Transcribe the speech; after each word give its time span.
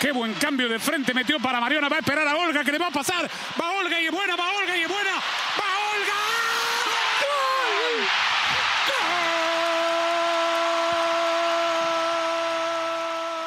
Qué 0.00 0.12
buen 0.12 0.34
cambio 0.34 0.68
de 0.68 0.78
frente 0.78 1.14
metió 1.14 1.38
para 1.40 1.58
Mariona. 1.58 1.88
Va 1.88 1.96
a 1.96 2.00
esperar 2.00 2.28
a 2.28 2.36
Olga 2.36 2.62
que 2.62 2.72
le 2.72 2.78
va 2.78 2.88
a 2.88 2.90
pasar. 2.90 3.30
Va 3.58 3.72
Olga 3.80 3.98
y 4.00 4.06
es 4.06 4.12
buena, 4.12 4.36
va 4.36 4.44
Olga 4.60 4.76
y 4.76 4.82
es 4.82 4.88
buena. 4.88 5.14
Va 5.58 5.68
Olga. 5.94 6.12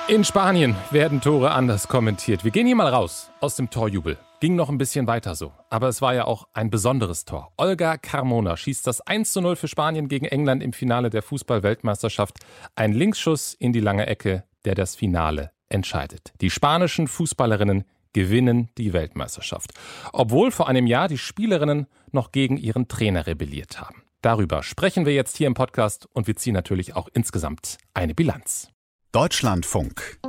In 0.08 0.24
Spanien 0.24 0.76
werden 0.90 1.22
Tore 1.22 1.52
anders 1.52 1.88
kommentiert. 1.88 2.44
Wir 2.44 2.50
gehen 2.50 2.66
hier 2.66 2.76
mal 2.76 2.88
raus 2.88 3.30
aus 3.42 3.56
dem 3.56 3.70
Torjubel. 3.70 4.18
Ging 4.40 4.56
noch 4.56 4.70
ein 4.70 4.80
bisschen 4.80 5.06
weiter 5.06 5.36
so. 5.36 5.52
Aber 5.70 5.88
es 5.88 6.02
war 6.02 6.16
ja 6.16 6.26
auch 6.26 6.48
ein 6.54 6.72
besonderes 6.72 7.26
Tor. 7.26 7.52
Olga 7.58 7.98
Carmona 7.98 8.58
schießt 8.58 8.88
das 8.88 9.02
1 9.02 9.34
zu 9.34 9.42
0 9.42 9.56
für 9.56 9.68
Spanien 9.68 10.08
gegen 10.08 10.26
England 10.26 10.64
im 10.64 10.74
Finale 10.74 11.12
der 11.12 11.22
Fußball-Weltmeisterschaft. 11.22 12.40
Ein 12.76 12.94
Linksschuss 12.94 13.54
in 13.54 13.72
die 13.72 13.82
lange 13.82 14.08
Ecke, 14.08 14.46
der 14.66 14.74
das 14.74 14.96
Finale 14.96 15.52
entscheidet. 15.70 16.34
Die 16.42 16.50
spanischen 16.50 17.08
Fußballerinnen 17.08 17.86
gewinnen 18.14 18.70
die 18.78 18.94
Weltmeisterschaft. 18.94 19.72
Obwohl 20.14 20.52
vor 20.52 20.68
einem 20.68 20.88
Jahr 20.88 21.08
die 21.08 21.18
Spielerinnen 21.18 21.88
noch 22.12 22.32
gegen 22.32 22.58
ihren 22.58 22.88
Trainer 22.88 23.28
rebelliert 23.28 23.80
haben. 23.80 24.04
Darüber 24.22 24.64
sprechen 24.64 25.06
wir 25.06 25.14
jetzt 25.14 25.38
hier 25.38 25.48
im 25.48 25.54
Podcast 25.54 26.08
und 26.14 26.28
wir 26.28 26.36
ziehen 26.36 26.54
natürlich 26.54 26.96
auch 26.96 27.08
insgesamt 27.14 27.78
eine 27.94 28.14
Bilanz. 28.14 28.70
Deutschlandfunk. 29.12 30.20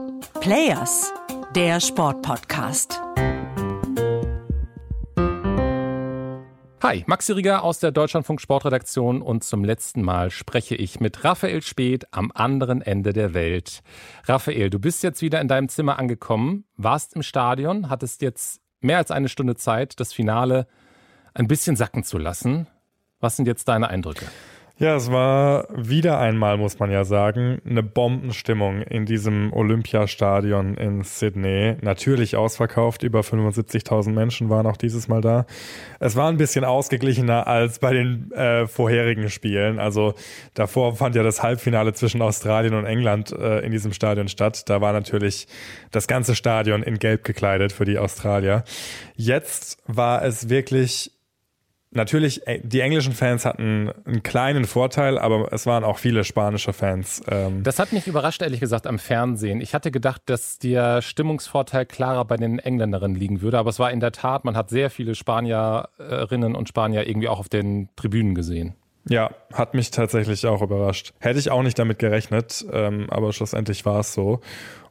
Players, 0.40 1.12
der 1.54 1.80
Sportpodcast. 1.80 3.00
Hi, 6.82 7.04
Maxi 7.06 7.32
Rieger 7.34 7.62
aus 7.62 7.78
der 7.78 7.92
Deutschlandfunk 7.92 8.40
Sportredaktion 8.40 9.20
und 9.20 9.44
zum 9.44 9.64
letzten 9.64 10.00
Mal 10.00 10.30
spreche 10.30 10.74
ich 10.74 10.98
mit 10.98 11.24
Raphael 11.24 11.60
Speth 11.60 12.06
am 12.10 12.32
anderen 12.34 12.80
Ende 12.80 13.12
der 13.12 13.34
Welt. 13.34 13.82
Raphael, 14.24 14.70
du 14.70 14.78
bist 14.78 15.02
jetzt 15.02 15.20
wieder 15.20 15.42
in 15.42 15.48
deinem 15.48 15.68
Zimmer 15.68 15.98
angekommen, 15.98 16.64
warst 16.78 17.14
im 17.14 17.22
Stadion, 17.22 17.90
hattest 17.90 18.22
jetzt 18.22 18.62
mehr 18.80 18.96
als 18.96 19.10
eine 19.10 19.28
Stunde 19.28 19.56
Zeit, 19.56 20.00
das 20.00 20.14
Finale 20.14 20.66
ein 21.34 21.48
bisschen 21.48 21.76
sacken 21.76 22.02
zu 22.02 22.16
lassen. 22.16 22.66
Was 23.20 23.36
sind 23.36 23.44
jetzt 23.44 23.68
deine 23.68 23.88
Eindrücke? 23.88 24.24
Ja, 24.80 24.96
es 24.96 25.12
war 25.12 25.68
wieder 25.76 26.18
einmal, 26.20 26.56
muss 26.56 26.78
man 26.78 26.90
ja 26.90 27.04
sagen, 27.04 27.60
eine 27.68 27.82
Bombenstimmung 27.82 28.80
in 28.80 29.04
diesem 29.04 29.52
Olympiastadion 29.52 30.72
in 30.78 31.04
Sydney. 31.04 31.76
Natürlich 31.82 32.34
ausverkauft, 32.34 33.02
über 33.02 33.20
75.000 33.20 34.08
Menschen 34.12 34.48
waren 34.48 34.66
auch 34.66 34.78
dieses 34.78 35.06
Mal 35.06 35.20
da. 35.20 35.44
Es 35.98 36.16
war 36.16 36.30
ein 36.30 36.38
bisschen 36.38 36.64
ausgeglichener 36.64 37.46
als 37.46 37.78
bei 37.78 37.92
den 37.92 38.32
äh, 38.32 38.66
vorherigen 38.66 39.28
Spielen. 39.28 39.78
Also 39.78 40.14
davor 40.54 40.96
fand 40.96 41.14
ja 41.14 41.22
das 41.22 41.42
Halbfinale 41.42 41.92
zwischen 41.92 42.22
Australien 42.22 42.72
und 42.72 42.86
England 42.86 43.32
äh, 43.32 43.58
in 43.58 43.72
diesem 43.72 43.92
Stadion 43.92 44.28
statt. 44.28 44.70
Da 44.70 44.80
war 44.80 44.94
natürlich 44.94 45.46
das 45.90 46.08
ganze 46.08 46.34
Stadion 46.34 46.82
in 46.82 46.98
Gelb 46.98 47.24
gekleidet 47.24 47.72
für 47.72 47.84
die 47.84 47.98
Australier. 47.98 48.64
Jetzt 49.14 49.76
war 49.86 50.24
es 50.24 50.48
wirklich 50.48 51.19
Natürlich, 51.92 52.46
äh, 52.46 52.60
die 52.62 52.80
englischen 52.80 53.12
Fans 53.12 53.44
hatten 53.44 53.90
einen 54.06 54.22
kleinen 54.22 54.64
Vorteil, 54.64 55.18
aber 55.18 55.52
es 55.52 55.66
waren 55.66 55.82
auch 55.82 55.98
viele 55.98 56.22
spanische 56.22 56.72
Fans. 56.72 57.20
Ähm. 57.28 57.64
Das 57.64 57.80
hat 57.80 57.92
mich 57.92 58.06
überrascht, 58.06 58.42
ehrlich 58.42 58.60
gesagt, 58.60 58.86
am 58.86 59.00
Fernsehen. 59.00 59.60
Ich 59.60 59.74
hatte 59.74 59.90
gedacht, 59.90 60.22
dass 60.26 60.58
der 60.58 61.02
Stimmungsvorteil 61.02 61.86
klarer 61.86 62.24
bei 62.24 62.36
den 62.36 62.60
Engländerinnen 62.60 63.16
liegen 63.16 63.40
würde, 63.42 63.58
aber 63.58 63.70
es 63.70 63.80
war 63.80 63.90
in 63.90 63.98
der 63.98 64.12
Tat, 64.12 64.44
man 64.44 64.56
hat 64.56 64.70
sehr 64.70 64.88
viele 64.88 65.16
Spanierinnen 65.16 66.54
und 66.54 66.68
Spanier 66.68 67.08
irgendwie 67.08 67.28
auch 67.28 67.40
auf 67.40 67.48
den 67.48 67.88
Tribünen 67.96 68.36
gesehen. 68.36 68.74
Ja, 69.08 69.30
hat 69.52 69.74
mich 69.74 69.90
tatsächlich 69.90 70.46
auch 70.46 70.62
überrascht. 70.62 71.12
Hätte 71.18 71.40
ich 71.40 71.50
auch 71.50 71.62
nicht 71.62 71.78
damit 71.78 71.98
gerechnet, 71.98 72.64
ähm, 72.72 73.06
aber 73.10 73.32
schlussendlich 73.32 73.84
war 73.84 74.00
es 74.00 74.12
so. 74.12 74.40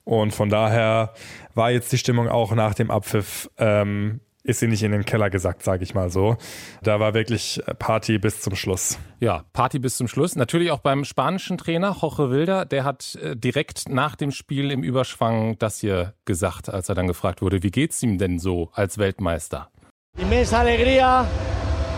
Und 0.04 0.34
von 0.34 0.50
daher 0.50 1.14
war 1.54 1.72
jetzt 1.72 1.92
die 1.92 1.98
Stimmung 1.98 2.28
auch 2.28 2.54
nach 2.54 2.74
dem 2.74 2.92
Abpfiff 2.92 3.50
ähm, 3.58 4.20
ist 4.44 4.60
sie 4.60 4.68
nicht 4.68 4.84
in 4.84 4.92
den 4.92 5.06
Keller 5.06 5.30
gesackt, 5.30 5.64
sage 5.64 5.84
ich 5.84 5.94
mal 5.94 6.10
so. 6.10 6.38
Da 6.82 7.00
war 7.00 7.14
wirklich 7.14 7.62
Party 7.78 8.18
bis 8.20 8.42
zum 8.42 8.56
Schluss. 8.56 8.98
Ja, 9.20 9.44
Party 9.54 9.80
bis 9.80 9.98
zum 9.98 10.08
Schluss. 10.08 10.36
Natürlich 10.36 10.72
auch 10.72 10.80
beim 10.80 11.04
spanischen 11.04 11.58
Trainer 11.58 11.96
Jorge 12.02 12.30
Wilder, 12.30 12.66
der 12.66 12.84
hat 12.84 13.16
äh, 13.16 13.36
direkt 13.36 13.90
nach 13.90 14.16
dem 14.16 14.32
Spiel 14.32 14.72
im 14.72 14.84
Überschwang 14.84 15.58
das 15.60 15.80
hier 15.80 16.14
gesagt, 16.26 16.70
als 16.70 16.90
er 16.90 16.96
dann 16.96 17.08
gefragt 17.08 17.42
wurde, 17.42 17.64
wie 17.64 17.72
geht's 17.72 18.02
ihm 18.02 18.18
denn 18.18 18.40
so 18.40 18.70
als 18.74 18.98
Weltmeister? 18.98 19.70
Inmensa 20.18 20.60
alegría, 20.60 21.26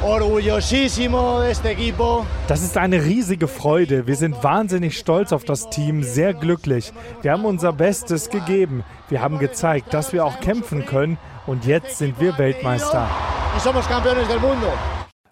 orgullosísimo 0.03 1.41
de 1.41 1.51
este 1.51 1.69
equipo. 1.69 2.25
Das 2.47 2.61
ist 2.63 2.77
eine 2.77 3.03
riesige 3.03 3.47
Freude. 3.47 4.07
Wir 4.07 4.15
sind 4.15 4.43
wahnsinnig 4.43 4.97
stolz 4.97 5.31
auf 5.31 5.43
das 5.43 5.69
Team, 5.69 6.03
sehr 6.03 6.33
glücklich. 6.33 6.91
Wir 7.21 7.31
haben 7.31 7.45
unser 7.45 7.71
Bestes 7.71 8.29
gegeben. 8.29 8.83
Wir 9.09 9.21
haben 9.21 9.39
gezeigt, 9.39 9.93
dass 9.93 10.11
wir 10.11 10.25
auch 10.25 10.39
kämpfen 10.39 10.85
können 10.85 11.17
und 11.47 11.65
jetzt 11.65 11.97
sind 11.97 12.19
wir 12.19 12.37
Weltmeister. 12.37 13.09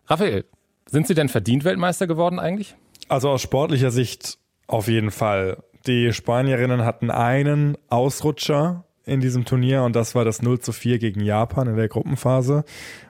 Raphael, 0.07 0.45
sind 0.87 1.07
Sie 1.07 1.13
denn 1.13 1.29
verdient 1.29 1.63
Weltmeister 1.63 2.07
geworden 2.07 2.39
eigentlich? 2.39 2.75
Also 3.07 3.29
aus 3.29 3.41
sportlicher 3.41 3.91
Sicht 3.91 4.37
auf 4.67 4.87
jeden 4.87 5.11
Fall. 5.11 5.63
Die 5.87 6.11
Spanierinnen 6.11 6.83
hatten 6.83 7.11
einen 7.11 7.77
Ausrutscher 7.89 8.85
in 9.05 9.21
diesem 9.21 9.45
Turnier 9.45 9.83
und 9.83 9.95
das 9.95 10.15
war 10.15 10.25
das 10.25 10.41
0 10.41 10.59
zu 10.59 10.71
4 10.71 10.99
gegen 10.99 11.21
Japan 11.21 11.67
in 11.67 11.75
der 11.75 11.87
Gruppenphase, 11.87 12.63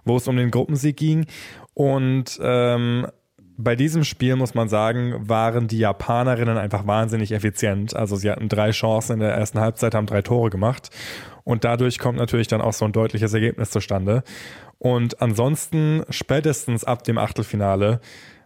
wo 0.05 0.17
es 0.17 0.27
um 0.27 0.37
den 0.37 0.51
Gruppensieg 0.51 0.97
ging. 0.97 1.25
Und 1.73 2.39
ähm, 2.41 3.07
bei 3.61 3.75
diesem 3.75 4.05
Spiel 4.05 4.37
muss 4.37 4.53
man 4.53 4.69
sagen, 4.69 5.27
waren 5.27 5.67
die 5.67 5.79
Japanerinnen 5.79 6.57
einfach 6.57 6.87
wahnsinnig 6.87 7.33
effizient. 7.33 7.93
Also 7.93 8.15
sie 8.15 8.31
hatten 8.31 8.47
drei 8.47 8.71
Chancen 8.71 9.13
in 9.13 9.19
der 9.19 9.33
ersten 9.33 9.59
Halbzeit, 9.59 9.93
haben 9.93 10.05
drei 10.05 10.21
Tore 10.21 10.49
gemacht. 10.49 10.89
Und 11.43 11.65
dadurch 11.65 11.99
kommt 11.99 12.17
natürlich 12.17 12.47
dann 12.47 12.61
auch 12.61 12.71
so 12.71 12.85
ein 12.85 12.93
deutliches 12.93 13.33
Ergebnis 13.33 13.69
zustande. 13.69 14.23
Und 14.77 15.21
ansonsten, 15.21 16.03
spätestens 16.09 16.85
ab 16.85 17.03
dem 17.03 17.17
Achtelfinale, 17.17 17.99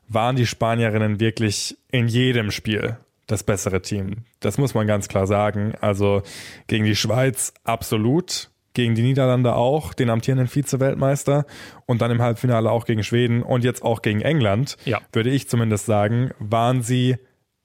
waren 0.07 0.35
die 0.35 0.47
Spanierinnen 0.47 1.19
wirklich 1.19 1.77
in 1.91 2.07
jedem 2.07 2.49
Spiel 2.49 2.97
das 3.27 3.43
bessere 3.43 3.83
Team. 3.83 4.25
Das 4.39 4.57
muss 4.57 4.73
man 4.73 4.87
ganz 4.87 5.09
klar 5.09 5.27
sagen. 5.27 5.75
Also 5.79 6.23
gegen 6.65 6.85
die 6.85 6.95
Schweiz 6.95 7.53
absolut 7.63 8.49
gegen 8.73 8.95
die 8.95 9.01
Niederlande 9.01 9.55
auch, 9.55 9.93
den 9.93 10.09
amtierenden 10.09 10.47
Vize-Weltmeister 10.47 11.45
und 11.85 12.01
dann 12.01 12.11
im 12.11 12.21
Halbfinale 12.21 12.71
auch 12.71 12.85
gegen 12.85 13.03
Schweden 13.03 13.43
und 13.43 13.63
jetzt 13.63 13.83
auch 13.83 14.01
gegen 14.01 14.21
England, 14.21 14.77
ja. 14.85 15.01
würde 15.11 15.29
ich 15.29 15.47
zumindest 15.47 15.85
sagen, 15.85 16.31
waren 16.39 16.81
sie 16.81 17.17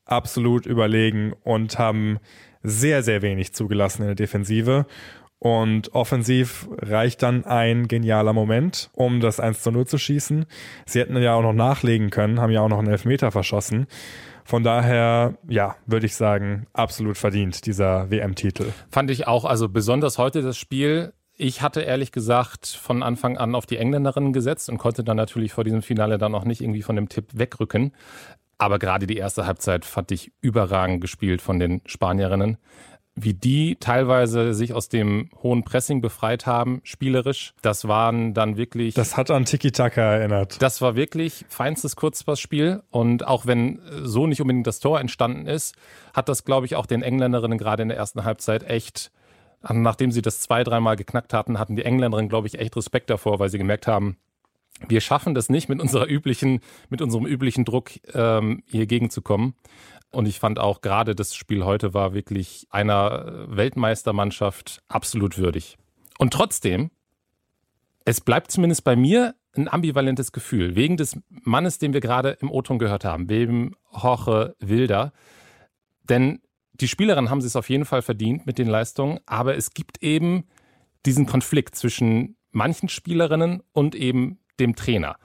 absolut 0.04 0.66
überlegen 0.66 1.34
und 1.44 1.78
haben 1.78 2.18
sehr, 2.62 3.02
sehr 3.02 3.22
wenig 3.22 3.54
zugelassen 3.54 4.02
in 4.02 4.08
der 4.08 4.14
Defensive. 4.14 4.86
Und 5.40 5.94
offensiv 5.94 6.68
reicht 6.78 7.22
dann 7.22 7.44
ein 7.44 7.86
genialer 7.86 8.32
Moment, 8.32 8.90
um 8.92 9.20
das 9.20 9.38
1 9.38 9.62
zu 9.62 9.70
0 9.70 9.86
zu 9.86 9.96
schießen. 9.96 10.46
Sie 10.84 10.98
hätten 10.98 11.16
ja 11.16 11.34
auch 11.34 11.42
noch 11.42 11.52
nachlegen 11.52 12.10
können, 12.10 12.40
haben 12.40 12.50
ja 12.50 12.60
auch 12.60 12.68
noch 12.68 12.80
einen 12.80 12.90
Elfmeter 12.90 13.30
verschossen. 13.30 13.86
Von 14.48 14.62
daher, 14.62 15.34
ja, 15.46 15.76
würde 15.84 16.06
ich 16.06 16.16
sagen, 16.16 16.68
absolut 16.72 17.18
verdient, 17.18 17.66
dieser 17.66 18.10
WM-Titel. 18.10 18.72
Fand 18.90 19.10
ich 19.10 19.26
auch, 19.26 19.44
also 19.44 19.68
besonders 19.68 20.16
heute 20.16 20.40
das 20.40 20.56
Spiel. 20.56 21.12
Ich 21.34 21.60
hatte 21.60 21.82
ehrlich 21.82 22.12
gesagt 22.12 22.66
von 22.66 23.02
Anfang 23.02 23.36
an 23.36 23.54
auf 23.54 23.66
die 23.66 23.76
Engländerinnen 23.76 24.32
gesetzt 24.32 24.70
und 24.70 24.78
konnte 24.78 25.04
dann 25.04 25.18
natürlich 25.18 25.52
vor 25.52 25.64
diesem 25.64 25.82
Finale 25.82 26.16
dann 26.16 26.34
auch 26.34 26.46
nicht 26.46 26.62
irgendwie 26.62 26.80
von 26.80 26.96
dem 26.96 27.10
Tipp 27.10 27.26
wegrücken. 27.34 27.92
Aber 28.56 28.78
gerade 28.78 29.06
die 29.06 29.18
erste 29.18 29.44
Halbzeit 29.44 29.84
fand 29.84 30.12
ich 30.12 30.32
überragend 30.40 31.02
gespielt 31.02 31.42
von 31.42 31.58
den 31.58 31.82
Spanierinnen 31.84 32.56
wie 33.22 33.34
die 33.34 33.76
teilweise 33.80 34.54
sich 34.54 34.72
aus 34.72 34.88
dem 34.88 35.30
hohen 35.42 35.64
Pressing 35.64 36.00
befreit 36.00 36.46
haben, 36.46 36.80
spielerisch. 36.84 37.54
Das 37.62 37.88
waren 37.88 38.34
dann 38.34 38.56
wirklich. 38.56 38.94
Das 38.94 39.16
hat 39.16 39.30
an 39.30 39.44
Tiki-Taka 39.44 40.00
erinnert. 40.00 40.60
Das 40.62 40.80
war 40.80 40.96
wirklich 40.96 41.44
feinstes 41.48 41.96
Kurzpassspiel. 41.96 42.82
Und 42.90 43.26
auch 43.26 43.46
wenn 43.46 43.80
so 44.02 44.26
nicht 44.26 44.40
unbedingt 44.40 44.66
das 44.66 44.80
Tor 44.80 45.00
entstanden 45.00 45.46
ist, 45.46 45.74
hat 46.12 46.28
das, 46.28 46.44
glaube 46.44 46.66
ich, 46.66 46.76
auch 46.76 46.86
den 46.86 47.02
Engländerinnen 47.02 47.58
gerade 47.58 47.82
in 47.82 47.88
der 47.88 47.98
ersten 47.98 48.24
Halbzeit 48.24 48.62
echt, 48.68 49.10
nachdem 49.68 50.12
sie 50.12 50.22
das 50.22 50.40
zwei, 50.40 50.64
dreimal 50.64 50.96
geknackt 50.96 51.34
hatten, 51.34 51.58
hatten 51.58 51.76
die 51.76 51.84
Engländerinnen, 51.84 52.28
glaube 52.28 52.46
ich, 52.46 52.58
echt 52.58 52.76
Respekt 52.76 53.10
davor, 53.10 53.38
weil 53.38 53.50
sie 53.50 53.58
gemerkt 53.58 53.86
haben, 53.86 54.16
wir 54.86 55.00
schaffen 55.00 55.34
das 55.34 55.48
nicht 55.48 55.68
mit 55.68 55.80
unserer 55.80 56.08
üblichen, 56.08 56.60
mit 56.88 57.02
unserem 57.02 57.26
üblichen 57.26 57.64
Druck 57.64 57.90
ähm, 58.14 58.62
hier 58.66 58.86
gegenzukommen. 58.86 59.54
Und 60.10 60.26
ich 60.26 60.38
fand 60.38 60.58
auch 60.58 60.80
gerade 60.80 61.14
das 61.14 61.34
Spiel 61.34 61.64
heute 61.64 61.92
war 61.94 62.14
wirklich 62.14 62.66
einer 62.70 63.46
Weltmeistermannschaft 63.48 64.82
absolut 64.88 65.38
würdig. 65.38 65.76
Und 66.18 66.32
trotzdem, 66.32 66.90
es 68.04 68.20
bleibt 68.20 68.50
zumindest 68.50 68.84
bei 68.84 68.96
mir 68.96 69.34
ein 69.54 69.68
ambivalentes 69.68 70.32
Gefühl, 70.32 70.76
wegen 70.76 70.96
des 70.96 71.18
Mannes, 71.28 71.78
den 71.78 71.92
wir 71.92 72.00
gerade 72.00 72.38
im 72.40 72.50
O-Ton 72.50 72.78
gehört 72.78 73.04
haben, 73.04 73.28
wegen 73.28 73.74
Jorge 73.92 74.56
Wilder. 74.60 75.12
Denn 76.08 76.40
die 76.72 76.88
Spielerinnen 76.88 77.30
haben 77.30 77.40
es 77.40 77.56
auf 77.56 77.68
jeden 77.68 77.84
Fall 77.84 78.02
verdient 78.02 78.46
mit 78.46 78.58
den 78.58 78.68
Leistungen, 78.68 79.18
aber 79.26 79.56
es 79.56 79.74
gibt 79.74 80.02
eben 80.02 80.44
diesen 81.06 81.26
Konflikt 81.26 81.74
zwischen 81.74 82.36
manchen 82.50 82.88
Spielerinnen 82.88 83.62
und 83.72 83.94
eben 83.94 84.38
dem 84.58 84.74
Trainer. 84.74 85.16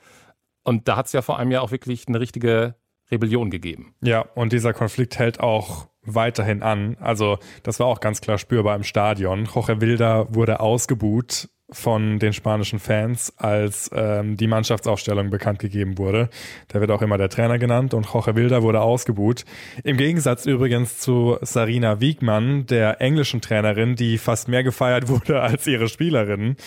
Und 0.64 0.88
da 0.88 0.96
hat 0.96 1.08
es 1.08 1.14
ja 1.14 1.22
vor 1.22 1.40
allem 1.40 1.52
ja 1.52 1.62
auch 1.62 1.72
wirklich 1.72 2.08
eine 2.08 2.20
richtige 2.20 2.76
Rebellion 3.12 3.50
gegeben. 3.50 3.96
Ja, 4.02 4.22
und 4.22 4.54
dieser 4.54 4.74
Konflikt 4.74 5.20
hält 5.20 5.40
auch 5.40 5.88
weiterhin 6.06 6.62
an. 6.64 6.98
Also 7.00 7.38
das 7.64 7.80
war 7.80 7.88
auch 7.88 8.00
ganz 8.00 8.22
klar 8.22 8.38
spürbar 8.38 8.76
im 8.76 8.84
Stadion. 8.84 9.46
Jorge 9.46 9.82
Wilder 9.82 10.34
wurde 10.34 10.60
ausgebuht 10.60 11.50
von 11.74 12.20
den 12.20 12.34
spanischen 12.34 12.78
Fans, 12.78 13.34
als 13.38 13.90
ähm, 13.94 14.38
die 14.38 14.48
Mannschaftsaufstellung 14.48 15.30
bekannt 15.30 15.60
gegeben 15.60 15.98
wurde. 15.98 16.30
Der 16.72 16.82
wird 16.82 16.92
auch 16.92 17.02
immer 17.02 17.18
der 17.18 17.30
Trainer 17.30 17.58
genannt 17.58 17.94
und 17.94 18.06
Jorge 18.06 18.36
Wilder 18.36 18.62
wurde 18.62 18.82
ausgebuht. 18.82 19.44
Im 19.84 19.98
Gegensatz 19.98 20.46
übrigens 20.46 21.00
zu 21.00 21.38
Sarina 21.42 22.00
Wiegmann, 22.00 22.68
der 22.68 23.02
englischen 23.02 23.42
Trainerin, 23.42 23.96
die 23.96 24.18
fast 24.18 24.48
mehr 24.48 24.64
gefeiert 24.64 25.08
wurde 25.08 25.42
als 25.42 25.66
ihre 25.66 25.90
Spielerinnen, 25.90 26.58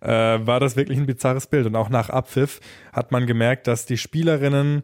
äh, 0.00 0.08
war 0.08 0.60
das 0.60 0.76
wirklich 0.76 0.98
ein 0.98 1.06
bizarres 1.06 1.46
Bild. 1.46 1.66
Und 1.66 1.76
auch 1.76 1.90
nach 1.90 2.08
Abpfiff 2.08 2.60
hat 2.92 3.12
man 3.12 3.26
gemerkt, 3.26 3.66
dass 3.66 3.86
die 3.86 3.98
Spielerinnen 3.98 4.82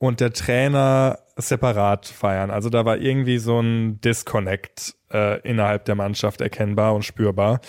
und 0.00 0.20
der 0.20 0.32
Trainer 0.32 1.18
separat 1.36 2.06
feiern. 2.06 2.50
Also 2.50 2.70
da 2.70 2.86
war 2.86 2.96
irgendwie 2.96 3.36
so 3.36 3.60
ein 3.60 4.00
Disconnect 4.00 4.94
äh, 5.12 5.40
innerhalb 5.42 5.84
der 5.84 5.94
Mannschaft 5.94 6.40
erkennbar 6.40 6.94
und 6.94 7.04
spürbar. 7.04 7.60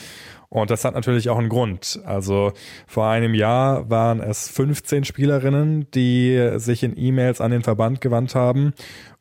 Und 0.48 0.72
das 0.72 0.86
hat 0.86 0.96
natürlich 0.96 1.30
auch 1.30 1.38
einen 1.38 1.50
Grund. 1.50 2.00
Also 2.06 2.54
vor 2.88 3.08
einem 3.08 3.34
Jahr 3.34 3.90
waren 3.90 4.22
es 4.22 4.48
15 4.48 5.04
Spielerinnen, 5.04 5.92
die 5.92 6.54
sich 6.56 6.84
in 6.84 6.98
E-Mails 6.98 7.42
an 7.42 7.52
den 7.52 7.64
Verband 7.64 8.00
gewandt 8.00 8.34
haben 8.34 8.74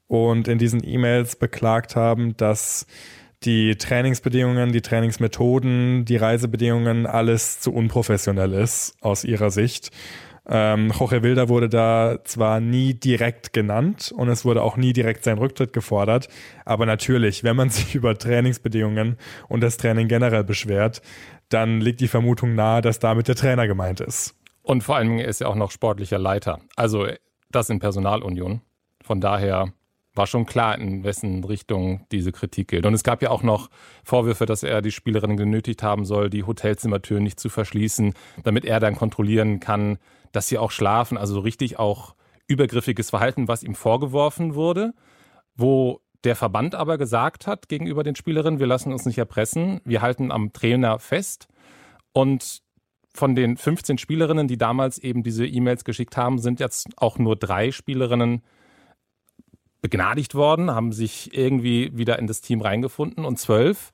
und 0.06 0.46
in 0.46 0.58
diesen 0.58 0.82
E-Mails 0.86 1.34
beklagt 1.34 1.96
haben, 1.96 2.36
dass 2.36 2.86
die 3.42 3.74
Trainingsbedingungen, 3.74 4.70
die 4.70 4.82
Trainingsmethoden, 4.82 6.04
die 6.04 6.16
Reisebedingungen 6.16 7.06
alles 7.06 7.58
zu 7.58 7.72
unprofessionell 7.72 8.52
ist 8.52 8.94
aus 9.00 9.24
ihrer 9.24 9.50
Sicht. 9.50 9.90
Ähm, 10.52 10.92
Jorge 10.98 11.22
Wilder 11.22 11.48
wurde 11.48 11.68
da 11.68 12.18
zwar 12.24 12.58
nie 12.58 12.92
direkt 12.92 13.52
genannt 13.52 14.12
und 14.16 14.28
es 14.28 14.44
wurde 14.44 14.62
auch 14.62 14.76
nie 14.76 14.92
direkt 14.92 15.22
sein 15.22 15.38
Rücktritt 15.38 15.72
gefordert, 15.72 16.28
aber 16.64 16.86
natürlich, 16.86 17.44
wenn 17.44 17.54
man 17.54 17.70
sich 17.70 17.94
über 17.94 18.18
Trainingsbedingungen 18.18 19.16
und 19.48 19.60
das 19.60 19.76
Training 19.76 20.08
generell 20.08 20.42
beschwert, 20.42 21.02
dann 21.50 21.80
liegt 21.80 22.00
die 22.00 22.08
Vermutung 22.08 22.56
nahe, 22.56 22.80
dass 22.80 22.98
damit 22.98 23.28
der 23.28 23.36
Trainer 23.36 23.68
gemeint 23.68 24.00
ist. 24.00 24.34
Und 24.62 24.82
vor 24.82 24.96
allem 24.96 25.18
ist 25.18 25.40
er 25.40 25.48
auch 25.48 25.54
noch 25.54 25.70
sportlicher 25.70 26.18
Leiter. 26.18 26.58
Also 26.74 27.06
das 27.50 27.70
in 27.70 27.78
Personalunion. 27.78 28.60
Von 29.02 29.20
daher 29.20 29.72
war 30.14 30.26
schon 30.26 30.46
klar, 30.46 30.76
in 30.78 31.04
wessen 31.04 31.44
Richtung 31.44 32.06
diese 32.10 32.32
Kritik 32.32 32.68
gilt. 32.68 32.86
Und 32.86 32.94
es 32.94 33.04
gab 33.04 33.22
ja 33.22 33.30
auch 33.30 33.42
noch 33.42 33.70
Vorwürfe, 34.04 34.46
dass 34.46 34.62
er 34.62 34.82
die 34.82 34.90
Spielerinnen 34.90 35.36
genötigt 35.36 35.82
haben 35.82 36.04
soll, 36.04 36.30
die 36.30 36.42
Hotelzimmertüren 36.42 37.22
nicht 37.22 37.38
zu 37.38 37.48
verschließen, 37.48 38.14
damit 38.42 38.64
er 38.64 38.80
dann 38.80 38.96
kontrollieren 38.96 39.60
kann, 39.60 39.98
dass 40.32 40.48
sie 40.48 40.58
auch 40.58 40.70
schlafen. 40.70 41.18
Also 41.18 41.34
so 41.34 41.40
richtig 41.40 41.78
auch 41.78 42.14
übergriffiges 42.46 43.10
Verhalten, 43.10 43.48
was 43.48 43.62
ihm 43.62 43.74
vorgeworfen 43.74 44.54
wurde, 44.54 44.92
wo 45.54 46.00
der 46.24 46.36
Verband 46.36 46.74
aber 46.74 46.98
gesagt 46.98 47.46
hat 47.46 47.68
gegenüber 47.68 48.02
den 48.02 48.16
Spielerinnen, 48.16 48.60
wir 48.60 48.66
lassen 48.66 48.92
uns 48.92 49.06
nicht 49.06 49.18
erpressen, 49.18 49.80
wir 49.84 50.02
halten 50.02 50.30
am 50.30 50.52
Trainer 50.52 50.98
fest. 50.98 51.48
Und 52.12 52.62
von 53.14 53.34
den 53.34 53.56
15 53.56 53.98
Spielerinnen, 53.98 54.46
die 54.46 54.58
damals 54.58 54.98
eben 54.98 55.22
diese 55.22 55.46
E-Mails 55.46 55.84
geschickt 55.84 56.16
haben, 56.16 56.38
sind 56.38 56.60
jetzt 56.60 56.88
auch 56.96 57.18
nur 57.18 57.36
drei 57.36 57.72
Spielerinnen 57.72 58.42
begnadigt 59.80 60.34
worden, 60.34 60.70
haben 60.70 60.92
sich 60.92 61.34
irgendwie 61.34 61.96
wieder 61.96 62.18
in 62.18 62.26
das 62.26 62.40
Team 62.42 62.60
reingefunden 62.60 63.24
und 63.24 63.38
zwölf 63.38 63.92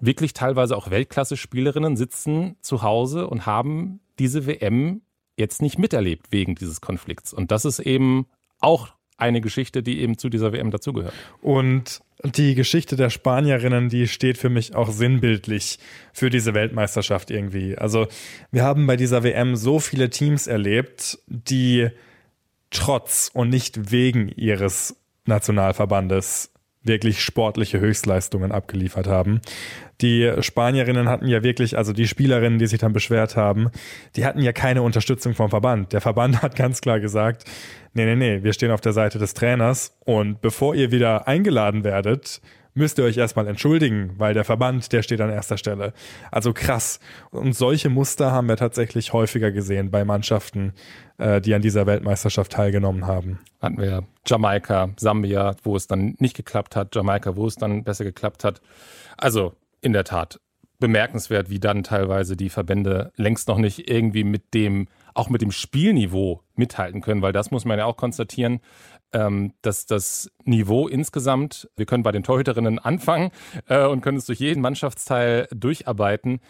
wirklich 0.00 0.32
teilweise 0.32 0.76
auch 0.76 0.90
Weltklasse-Spielerinnen 0.90 1.96
sitzen 1.96 2.56
zu 2.60 2.82
Hause 2.82 3.26
und 3.26 3.46
haben 3.46 4.00
diese 4.18 4.46
WM 4.46 5.02
jetzt 5.38 5.62
nicht 5.62 5.78
miterlebt 5.78 6.26
wegen 6.30 6.54
dieses 6.54 6.80
Konflikts. 6.80 7.32
Und 7.32 7.50
das 7.50 7.64
ist 7.64 7.78
eben 7.78 8.26
auch 8.60 8.88
eine 9.16 9.40
Geschichte, 9.40 9.82
die 9.82 10.00
eben 10.00 10.16
zu 10.16 10.28
dieser 10.28 10.52
WM 10.52 10.70
dazugehört. 10.70 11.14
Und 11.40 12.00
die 12.24 12.54
Geschichte 12.54 12.96
der 12.96 13.10
Spanierinnen, 13.10 13.88
die 13.88 14.08
steht 14.08 14.38
für 14.38 14.48
mich 14.48 14.74
auch 14.74 14.90
sinnbildlich 14.90 15.78
für 16.12 16.30
diese 16.30 16.54
Weltmeisterschaft 16.54 17.30
irgendwie. 17.30 17.76
Also 17.76 18.06
wir 18.50 18.64
haben 18.64 18.86
bei 18.86 18.96
dieser 18.96 19.22
WM 19.22 19.56
so 19.56 19.78
viele 19.78 20.10
Teams 20.10 20.46
erlebt, 20.46 21.18
die 21.26 21.88
trotz 22.70 23.30
und 23.32 23.48
nicht 23.50 23.92
wegen 23.92 24.28
ihres 24.28 24.96
Nationalverbandes 25.26 26.52
wirklich 26.82 27.22
sportliche 27.22 27.80
Höchstleistungen 27.80 28.52
abgeliefert 28.52 29.06
haben. 29.06 29.40
Die 30.00 30.32
Spanierinnen 30.40 31.08
hatten 31.08 31.26
ja 31.26 31.42
wirklich, 31.42 31.76
also 31.76 31.92
die 31.92 32.06
Spielerinnen, 32.06 32.58
die 32.58 32.66
sich 32.66 32.78
dann 32.78 32.92
beschwert 32.92 33.36
haben, 33.36 33.70
die 34.14 34.24
hatten 34.24 34.40
ja 34.40 34.52
keine 34.52 34.82
Unterstützung 34.82 35.34
vom 35.34 35.50
Verband. 35.50 35.92
Der 35.92 36.00
Verband 36.00 36.42
hat 36.42 36.54
ganz 36.54 36.80
klar 36.80 37.00
gesagt, 37.00 37.44
nee, 37.94 38.04
nee, 38.04 38.16
nee, 38.16 38.42
wir 38.44 38.52
stehen 38.52 38.70
auf 38.70 38.80
der 38.80 38.92
Seite 38.92 39.18
des 39.18 39.34
Trainers 39.34 39.96
und 40.04 40.40
bevor 40.40 40.74
ihr 40.74 40.92
wieder 40.92 41.26
eingeladen 41.26 41.82
werdet, 41.82 42.40
müsst 42.78 42.98
ihr 42.98 43.04
euch 43.04 43.16
erstmal 43.16 43.46
entschuldigen, 43.48 44.14
weil 44.16 44.34
der 44.34 44.44
Verband, 44.44 44.92
der 44.92 45.02
steht 45.02 45.20
an 45.20 45.30
erster 45.30 45.58
Stelle. 45.58 45.92
Also 46.30 46.52
krass. 46.52 47.00
Und 47.30 47.54
solche 47.54 47.90
Muster 47.90 48.30
haben 48.30 48.48
wir 48.48 48.56
tatsächlich 48.56 49.12
häufiger 49.12 49.50
gesehen 49.50 49.90
bei 49.90 50.04
Mannschaften, 50.04 50.72
äh, 51.18 51.40
die 51.40 51.54
an 51.54 51.62
dieser 51.62 51.86
Weltmeisterschaft 51.86 52.52
teilgenommen 52.52 53.06
haben. 53.06 53.40
Hatten 53.60 53.78
wir 53.78 54.04
Jamaika, 54.26 54.90
Sambia, 54.96 55.56
wo 55.64 55.76
es 55.76 55.88
dann 55.88 56.14
nicht 56.18 56.36
geklappt 56.36 56.76
hat, 56.76 56.94
Jamaika, 56.94 57.36
wo 57.36 57.46
es 57.46 57.56
dann 57.56 57.84
besser 57.84 58.04
geklappt 58.04 58.44
hat. 58.44 58.60
Also 59.16 59.54
in 59.80 59.92
der 59.92 60.04
Tat 60.04 60.40
bemerkenswert, 60.80 61.50
wie 61.50 61.58
dann 61.58 61.82
teilweise 61.82 62.36
die 62.36 62.50
Verbände 62.50 63.12
längst 63.16 63.48
noch 63.48 63.58
nicht 63.58 63.90
irgendwie 63.90 64.22
mit 64.22 64.54
dem, 64.54 64.86
auch 65.12 65.28
mit 65.28 65.42
dem 65.42 65.50
Spielniveau 65.50 66.42
mithalten 66.54 67.00
können, 67.00 67.20
weil 67.20 67.32
das 67.32 67.50
muss 67.50 67.64
man 67.64 67.78
ja 67.78 67.84
auch 67.84 67.96
konstatieren 67.96 68.60
ähm, 69.12 69.54
dass 69.62 69.86
das 69.86 70.30
Niveau 70.44 70.88
insgesamt, 70.88 71.68
wir 71.76 71.86
können 71.86 72.02
bei 72.02 72.12
den 72.12 72.22
Torhüterinnen 72.22 72.78
anfangen 72.78 73.30
äh, 73.66 73.86
und 73.86 74.00
können 74.00 74.18
es 74.18 74.26
durch 74.26 74.40
jeden 74.40 74.60
Mannschaftsteil 74.60 75.48
durcharbeiten, 75.54 76.40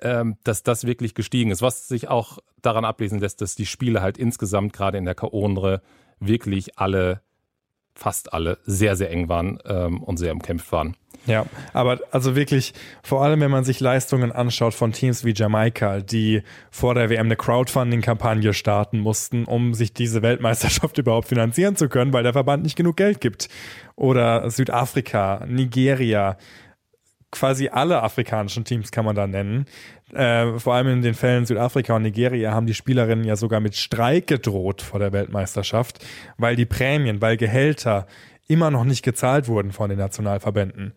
ähm, 0.00 0.36
dass 0.44 0.62
das 0.62 0.84
wirklich 0.84 1.14
gestiegen 1.14 1.50
ist, 1.50 1.62
was 1.62 1.88
sich 1.88 2.08
auch 2.08 2.38
daran 2.60 2.84
ablesen 2.84 3.20
lässt, 3.20 3.40
dass 3.40 3.54
die 3.54 3.66
Spiele 3.66 4.02
halt 4.02 4.18
insgesamt 4.18 4.72
gerade 4.72 4.98
in 4.98 5.04
der 5.04 5.14
K.O.-Runde 5.14 5.80
wirklich 6.18 6.78
alle, 6.78 7.22
fast 7.94 8.32
alle, 8.32 8.58
sehr, 8.64 8.96
sehr 8.96 9.10
eng 9.10 9.28
waren 9.28 9.58
ähm, 9.64 10.02
und 10.02 10.16
sehr 10.16 10.32
umkämpft 10.32 10.70
waren. 10.72 10.96
Ja, 11.26 11.44
aber 11.74 12.00
also 12.10 12.36
wirklich, 12.36 12.72
vor 13.02 13.22
allem 13.22 13.40
wenn 13.40 13.50
man 13.50 13.64
sich 13.64 13.80
Leistungen 13.80 14.32
anschaut 14.32 14.72
von 14.72 14.92
Teams 14.92 15.24
wie 15.24 15.34
Jamaika, 15.34 16.00
die 16.00 16.42
vor 16.70 16.94
der 16.94 17.10
WM 17.10 17.26
eine 17.26 17.36
Crowdfunding-Kampagne 17.36 18.54
starten 18.54 19.00
mussten, 19.00 19.44
um 19.44 19.74
sich 19.74 19.92
diese 19.92 20.22
Weltmeisterschaft 20.22 20.96
überhaupt 20.98 21.28
finanzieren 21.28 21.76
zu 21.76 21.88
können, 21.88 22.12
weil 22.12 22.22
der 22.22 22.32
Verband 22.32 22.62
nicht 22.62 22.76
genug 22.76 22.96
Geld 22.96 23.20
gibt. 23.20 23.48
Oder 23.94 24.50
Südafrika, 24.50 25.44
Nigeria, 25.46 26.38
quasi 27.30 27.68
alle 27.68 28.02
afrikanischen 28.02 28.64
Teams 28.64 28.90
kann 28.90 29.04
man 29.04 29.16
da 29.16 29.26
nennen. 29.26 29.66
Äh, 30.14 30.58
vor 30.58 30.74
allem 30.74 30.88
in 30.88 31.02
den 31.02 31.14
Fällen 31.14 31.44
Südafrika 31.44 31.94
und 31.96 32.02
Nigeria 32.02 32.52
haben 32.52 32.66
die 32.66 32.74
Spielerinnen 32.74 33.24
ja 33.24 33.36
sogar 33.36 33.60
mit 33.60 33.76
Streik 33.76 34.26
gedroht 34.26 34.80
vor 34.80 34.98
der 34.98 35.12
Weltmeisterschaft, 35.12 36.04
weil 36.38 36.56
die 36.56 36.64
Prämien, 36.64 37.20
weil 37.20 37.36
Gehälter 37.36 38.06
immer 38.48 38.70
noch 38.70 38.84
nicht 38.84 39.04
gezahlt 39.04 39.46
wurden 39.46 39.72
von 39.72 39.88
den 39.88 39.98
Nationalverbänden. 39.98 40.94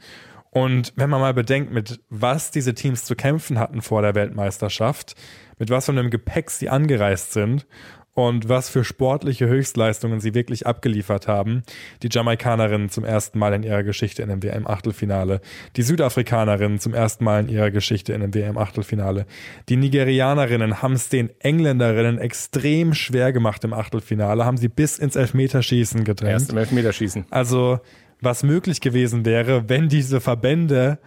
Und 0.50 0.92
wenn 0.96 1.10
man 1.10 1.22
mal 1.22 1.34
bedenkt, 1.34 1.72
mit 1.72 2.02
was 2.10 2.52
diese 2.52 2.74
Teams 2.74 3.06
zu 3.06 3.16
kämpfen 3.16 3.58
hatten 3.60 3.82
vor 3.82 4.02
der 4.02 4.16
Weltmeisterschaft, 4.16 5.16
mit 5.60 5.70
was 5.70 5.86
von 5.86 5.98
einem 5.98 6.10
Gepäck 6.10 6.50
sie 6.50 6.70
angereist 6.70 7.32
sind 7.32 7.66
und 8.14 8.50
was 8.50 8.70
für 8.70 8.84
sportliche 8.84 9.48
Höchstleistungen 9.48 10.20
sie 10.20 10.34
wirklich 10.34 10.68
abgeliefert 10.68 11.28
haben. 11.28 11.64
Die 12.04 12.10
Jamaikanerinnen 12.12 12.90
zum 12.90 13.06
ersten 13.06 13.40
Mal 13.40 13.54
in 13.54 13.64
ihrer 13.64 13.84
Geschichte 13.84 14.22
in 14.22 14.30
einem 14.30 14.44
WM-Achtelfinale. 14.44 15.40
Die 15.78 15.82
Südafrikanerinnen 15.82 16.80
zum 16.80 16.94
ersten 16.94 17.24
Mal 17.24 17.42
in 17.42 17.50
ihrer 17.50 17.72
Geschichte 17.72 18.14
in 18.14 18.22
einem 18.22 18.34
WM-Achtelfinale. 18.34 19.26
Die 19.70 19.78
Nigerianerinnen 19.78 20.82
haben 20.82 20.94
es 20.94 21.08
den 21.08 21.30
Engländerinnen 21.40 22.18
extrem 22.18 22.94
schwer 22.94 23.32
gemacht 23.32 23.64
im 23.64 23.74
Achtelfinale, 23.74 24.46
haben 24.46 24.58
sie 24.58 24.68
bis 24.68 25.00
ins 25.00 25.16
Elfmeterschießen 25.16 26.04
gedrängt. 26.04 26.34
Erst 26.34 26.52
im 26.52 26.58
Elfmeterschießen. 26.58 27.26
Also, 27.30 27.80
was 28.20 28.44
möglich 28.44 28.82
gewesen 28.82 29.26
wäre, 29.26 29.70
wenn 29.70 29.88
diese 29.88 30.20
Verbände 30.20 31.00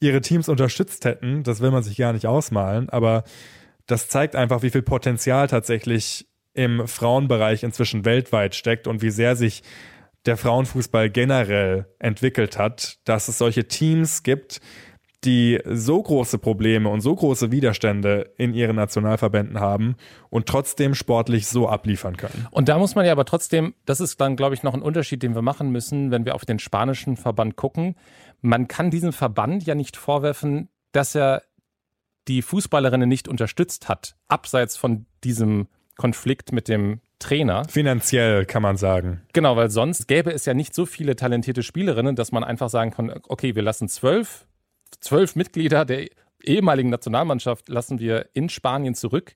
ihre 0.00 0.20
Teams 0.20 0.48
unterstützt 0.48 1.04
hätten, 1.04 1.42
das 1.42 1.60
will 1.60 1.70
man 1.72 1.82
sich 1.82 1.96
gar 1.96 2.12
nicht 2.12 2.26
ausmalen, 2.26 2.88
aber 2.90 3.24
das 3.86 4.08
zeigt 4.08 4.36
einfach, 4.36 4.62
wie 4.62 4.70
viel 4.70 4.82
Potenzial 4.82 5.46
tatsächlich 5.48 6.26
im 6.54 6.86
Frauenbereich 6.86 7.62
inzwischen 7.62 8.04
weltweit 8.04 8.54
steckt 8.54 8.86
und 8.86 9.02
wie 9.02 9.10
sehr 9.10 9.36
sich 9.36 9.62
der 10.26 10.36
Frauenfußball 10.36 11.10
generell 11.10 11.86
entwickelt 11.98 12.58
hat, 12.58 12.98
dass 13.04 13.28
es 13.28 13.38
solche 13.38 13.68
Teams 13.68 14.22
gibt, 14.22 14.60
die 15.24 15.60
so 15.64 16.02
große 16.02 16.38
Probleme 16.38 16.88
und 16.88 17.00
so 17.00 17.14
große 17.14 17.50
Widerstände 17.50 18.32
in 18.36 18.52
ihren 18.54 18.76
Nationalverbänden 18.76 19.58
haben 19.58 19.96
und 20.28 20.46
trotzdem 20.46 20.94
sportlich 20.94 21.46
so 21.46 21.68
abliefern 21.68 22.16
können. 22.16 22.46
Und 22.50 22.68
da 22.68 22.78
muss 22.78 22.94
man 22.94 23.06
ja 23.06 23.12
aber 23.12 23.24
trotzdem, 23.24 23.74
das 23.86 24.00
ist 24.00 24.20
dann, 24.20 24.36
glaube 24.36 24.54
ich, 24.54 24.62
noch 24.62 24.74
ein 24.74 24.82
Unterschied, 24.82 25.22
den 25.22 25.34
wir 25.34 25.42
machen 25.42 25.70
müssen, 25.70 26.10
wenn 26.10 26.26
wir 26.26 26.34
auf 26.34 26.44
den 26.44 26.58
spanischen 26.58 27.16
Verband 27.16 27.56
gucken. 27.56 27.96
Man 28.42 28.68
kann 28.68 28.90
diesem 28.90 29.12
Verband 29.12 29.64
ja 29.64 29.74
nicht 29.74 29.96
vorwerfen, 29.96 30.68
dass 30.92 31.14
er 31.14 31.42
die 32.28 32.42
Fußballerinnen 32.42 33.08
nicht 33.08 33.28
unterstützt 33.28 33.88
hat, 33.88 34.16
abseits 34.28 34.76
von 34.76 35.06
diesem 35.24 35.68
Konflikt 35.96 36.52
mit 36.52 36.68
dem 36.68 37.00
Trainer. 37.18 37.64
Finanziell 37.68 38.44
kann 38.44 38.62
man 38.62 38.76
sagen. 38.76 39.22
Genau, 39.32 39.56
weil 39.56 39.70
sonst 39.70 40.08
gäbe 40.08 40.32
es 40.32 40.44
ja 40.44 40.54
nicht 40.54 40.74
so 40.74 40.86
viele 40.86 41.16
talentierte 41.16 41.62
Spielerinnen, 41.62 42.16
dass 42.16 42.32
man 42.32 42.44
einfach 42.44 42.68
sagen 42.68 42.90
kann, 42.90 43.12
okay, 43.28 43.54
wir 43.54 43.62
lassen 43.62 43.88
zwölf, 43.88 44.46
zwölf 45.00 45.36
Mitglieder 45.36 45.84
der 45.84 46.08
ehemaligen 46.42 46.90
Nationalmannschaft 46.90 47.68
lassen 47.68 47.98
wir 47.98 48.26
in 48.34 48.48
Spanien 48.48 48.94
zurück 48.94 49.34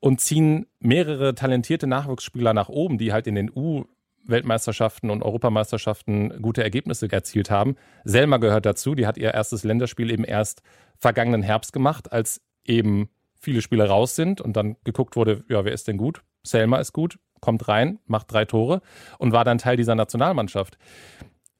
und 0.00 0.20
ziehen 0.20 0.66
mehrere 0.80 1.34
talentierte 1.34 1.86
Nachwuchsspieler 1.86 2.52
nach 2.52 2.68
oben, 2.68 2.98
die 2.98 3.12
halt 3.12 3.26
in 3.26 3.34
den 3.34 3.50
U 3.54 3.84
Weltmeisterschaften 4.26 5.10
und 5.10 5.22
Europameisterschaften 5.22 6.40
gute 6.40 6.62
Ergebnisse 6.62 7.10
erzielt 7.10 7.50
haben. 7.50 7.76
Selma 8.04 8.38
gehört 8.38 8.66
dazu, 8.66 8.94
die 8.94 9.06
hat 9.06 9.18
ihr 9.18 9.34
erstes 9.34 9.64
Länderspiel 9.64 10.10
eben 10.10 10.24
erst 10.24 10.62
vergangenen 10.98 11.42
Herbst 11.42 11.72
gemacht, 11.72 12.12
als 12.12 12.40
eben 12.64 13.08
viele 13.44 13.62
Spieler 13.62 13.86
raus 13.86 14.16
sind 14.16 14.40
und 14.40 14.56
dann 14.56 14.76
geguckt 14.84 15.16
wurde, 15.16 15.44
ja, 15.48 15.64
wer 15.64 15.72
ist 15.72 15.86
denn 15.86 15.96
gut? 15.96 16.22
Selma 16.42 16.78
ist 16.78 16.92
gut, 16.92 17.18
kommt 17.40 17.68
rein, 17.68 17.98
macht 18.06 18.32
drei 18.32 18.44
Tore 18.44 18.80
und 19.18 19.32
war 19.32 19.44
dann 19.44 19.58
Teil 19.58 19.76
dieser 19.76 19.94
Nationalmannschaft. 19.94 20.78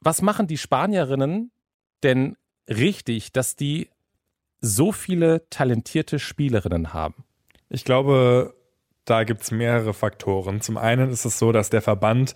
Was 0.00 0.20
machen 0.22 0.46
die 0.46 0.58
Spanierinnen 0.58 1.52
denn 2.02 2.36
richtig, 2.68 3.32
dass 3.32 3.56
die 3.56 3.88
so 4.60 4.92
viele 4.92 5.48
talentierte 5.50 6.18
Spielerinnen 6.18 6.92
haben? 6.92 7.24
Ich 7.68 7.84
glaube, 7.84 8.54
da 9.04 9.24
gibt 9.24 9.42
es 9.42 9.50
mehrere 9.50 9.94
Faktoren. 9.94 10.60
Zum 10.60 10.76
einen 10.76 11.10
ist 11.10 11.24
es 11.24 11.38
so, 11.38 11.52
dass 11.52 11.70
der 11.70 11.82
Verband 11.82 12.34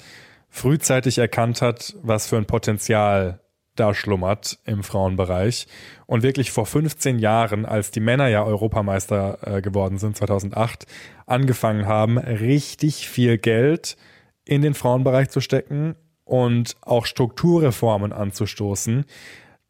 frühzeitig 0.51 1.19
erkannt 1.19 1.63
hat, 1.63 1.95
was 2.03 2.27
für 2.27 2.37
ein 2.37 2.47
Potenzial 2.47 3.41
da 3.79 3.95
schlummert 3.95 4.59
im 4.65 4.83
Frauenbereich. 4.83 5.67
Und 6.07 6.23
wirklich 6.23 6.51
vor 6.51 6.67
15 6.67 7.19
Jahren, 7.19 7.67
als 7.67 7.91
die 7.91 8.01
Männer 8.01 8.29
ja 8.29 8.43
Europameister 8.45 9.39
äh, 9.43 9.63
geworden 9.63 9.99
sind, 9.99 10.17
2008, 10.17 10.87
angefangen 11.27 11.87
haben, 11.87 12.19
richtig 12.19 13.09
viel 13.09 13.39
Geld 13.39 13.97
in 14.45 14.63
den 14.63 14.75
Frauenbereich 14.75 15.29
zu 15.29 15.41
stecken 15.41 15.95
und 16.25 16.77
auch 16.83 17.07
Strukturreformen 17.07 18.13
anzustoßen, 18.13 19.05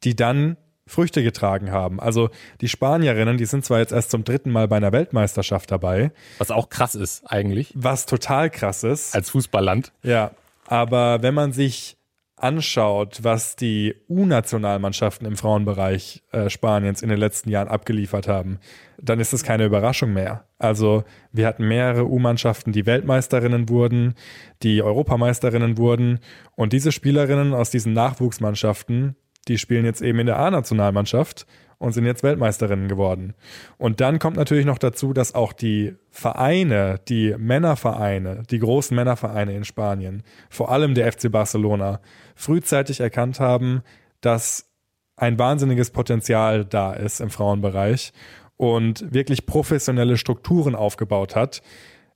die 0.04 0.16
dann 0.16 0.56
Früchte 0.86 1.22
getragen 1.22 1.70
haben. 1.70 2.00
Also 2.00 2.30
die 2.60 2.68
Spanierinnen, 2.68 3.36
die 3.36 3.44
sind 3.44 3.64
zwar 3.64 3.78
jetzt 3.78 3.92
erst 3.92 4.10
zum 4.10 4.24
dritten 4.24 4.50
Mal 4.50 4.68
bei 4.68 4.76
einer 4.76 4.92
Weltmeisterschaft 4.92 5.70
dabei. 5.70 6.12
Was 6.38 6.50
auch 6.50 6.70
krass 6.70 6.94
ist 6.94 7.24
eigentlich. 7.30 7.72
Was 7.74 8.06
total 8.06 8.50
krass 8.50 8.82
ist. 8.84 9.14
Als 9.14 9.30
Fußballland. 9.30 9.92
Ja, 10.02 10.30
aber 10.66 11.22
wenn 11.22 11.34
man 11.34 11.52
sich 11.52 11.97
anschaut, 12.42 13.20
was 13.22 13.56
die 13.56 13.94
U-Nationalmannschaften 14.08 15.26
im 15.26 15.36
Frauenbereich 15.36 16.22
äh, 16.32 16.48
Spaniens 16.50 17.02
in 17.02 17.08
den 17.08 17.18
letzten 17.18 17.50
Jahren 17.50 17.68
abgeliefert 17.68 18.28
haben, 18.28 18.58
dann 19.00 19.20
ist 19.20 19.32
es 19.32 19.42
keine 19.42 19.64
Überraschung 19.64 20.12
mehr. 20.12 20.44
Also 20.58 21.04
wir 21.32 21.46
hatten 21.46 21.68
mehrere 21.68 22.08
U-Mannschaften, 22.08 22.72
die 22.72 22.86
Weltmeisterinnen 22.86 23.68
wurden, 23.68 24.14
die 24.62 24.82
Europameisterinnen 24.82 25.78
wurden 25.78 26.20
und 26.56 26.72
diese 26.72 26.92
Spielerinnen 26.92 27.54
aus 27.54 27.70
diesen 27.70 27.92
Nachwuchsmannschaften 27.92 29.16
die 29.46 29.58
spielen 29.58 29.84
jetzt 29.84 30.02
eben 30.02 30.18
in 30.18 30.26
der 30.26 30.38
A-Nationalmannschaft 30.38 31.46
und 31.78 31.92
sind 31.92 32.04
jetzt 32.04 32.22
Weltmeisterinnen 32.22 32.88
geworden. 32.88 33.34
Und 33.78 34.00
dann 34.00 34.18
kommt 34.18 34.36
natürlich 34.36 34.66
noch 34.66 34.78
dazu, 34.78 35.12
dass 35.12 35.34
auch 35.34 35.52
die 35.52 35.94
Vereine, 36.10 37.00
die 37.08 37.34
Männervereine, 37.38 38.42
die 38.50 38.58
großen 38.58 38.94
Männervereine 38.96 39.54
in 39.54 39.64
Spanien, 39.64 40.22
vor 40.50 40.70
allem 40.70 40.94
der 40.94 41.10
FC 41.10 41.30
Barcelona, 41.30 42.00
frühzeitig 42.34 43.00
erkannt 43.00 43.38
haben, 43.38 43.82
dass 44.20 44.68
ein 45.16 45.38
wahnsinniges 45.38 45.90
Potenzial 45.90 46.64
da 46.64 46.92
ist 46.92 47.20
im 47.20 47.30
Frauenbereich 47.30 48.12
und 48.56 49.12
wirklich 49.12 49.46
professionelle 49.46 50.16
Strukturen 50.16 50.74
aufgebaut 50.74 51.36
hat. 51.36 51.62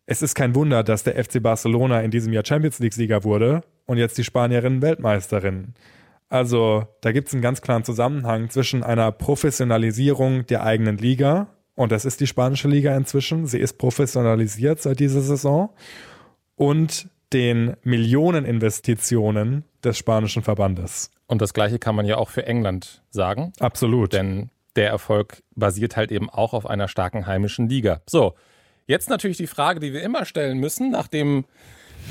Es 0.07 0.23
ist 0.23 0.35
kein 0.35 0.55
Wunder, 0.55 0.83
dass 0.83 1.05
der 1.05 1.23
FC 1.23 1.41
Barcelona 1.41 2.00
in 2.00 2.11
diesem 2.11 2.33
Jahr 2.33 2.45
Champions 2.45 2.81
League-Sieger 2.81 3.23
wurde 3.23 3.62
und 3.87 3.99
jetzt 3.99 4.19
die 4.19 4.25
Spanierinnen 4.25 4.83
Weltmeisterinnen. 4.83 5.75
Also 6.33 6.87
da 7.03 7.12
gibt 7.12 7.29
es 7.29 7.35
einen 7.35 7.43
ganz 7.43 7.61
klaren 7.61 7.85
Zusammenhang 7.85 8.49
zwischen 8.49 8.83
einer 8.83 9.12
Professionalisierung 9.12 10.47
der 10.47 10.65
eigenen 10.65 10.97
Liga, 10.97 11.49
und 11.75 11.93
das 11.93 12.07
ist 12.07 12.21
die 12.21 12.27
spanische 12.27 12.69
Liga 12.69 12.97
inzwischen, 12.97 13.47
sie 13.47 13.59
ist 13.59 13.77
professionalisiert 13.77 14.81
seit 14.81 14.99
dieser 14.99 15.21
Saison, 15.21 15.75
und 16.57 17.11
den 17.35 17.77
Millioneninvestitionen 17.83 19.65
des 19.85 19.99
spanischen 19.99 20.43
Verbandes. 20.43 21.11
Und 21.27 21.43
das 21.43 21.53
gleiche 21.53 21.79
kann 21.79 21.95
man 21.95 22.07
ja 22.07 22.17
auch 22.17 22.31
für 22.31 22.47
England 22.47 23.03
sagen. 23.11 23.53
Absolut. 23.61 24.15
Denn 24.15 24.49
der 24.75 24.89
Erfolg 24.89 25.43
basiert 25.55 25.99
halt 25.99 26.11
eben 26.11 26.31
auch 26.31 26.55
auf 26.55 26.65
einer 26.65 26.89
starken 26.89 27.27
heimischen 27.27 27.69
Liga. 27.69 28.01
So, 28.09 28.37
jetzt 28.87 29.11
natürlich 29.11 29.37
die 29.37 29.47
Frage, 29.47 29.81
die 29.81 29.93
wir 29.93 30.03
immer 30.03 30.25
stellen 30.25 30.57
müssen, 30.57 30.91
nachdem 30.91 31.45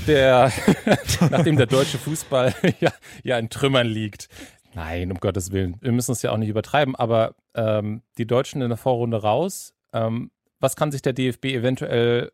der, 0.08 0.52
nachdem 1.30 1.58
der 1.58 1.66
deutsche 1.66 1.98
Fußball 1.98 2.54
ja, 2.80 2.92
ja 3.24 3.38
in 3.38 3.50
Trümmern 3.50 3.88
liegt. 3.88 4.28
Nein, 4.74 5.12
um 5.12 5.20
Gottes 5.20 5.52
Willen. 5.52 5.78
Wir 5.82 5.92
müssen 5.92 6.14
es 6.14 6.22
ja 6.22 6.32
auch 6.32 6.38
nicht 6.38 6.50
übertreiben, 6.50 6.96
aber 6.96 7.36
ähm, 7.56 8.02
die 8.18 8.26
Deutschen 8.26 8.62
in 8.62 8.70
der 8.70 8.78
Vorrunde 8.78 9.22
raus. 9.22 9.74
Ähm, 9.94 10.32
was 10.60 10.76
kann 10.76 10.92
sich 10.92 11.02
der 11.02 11.14
DFB 11.14 11.46
eventuell 11.46 12.32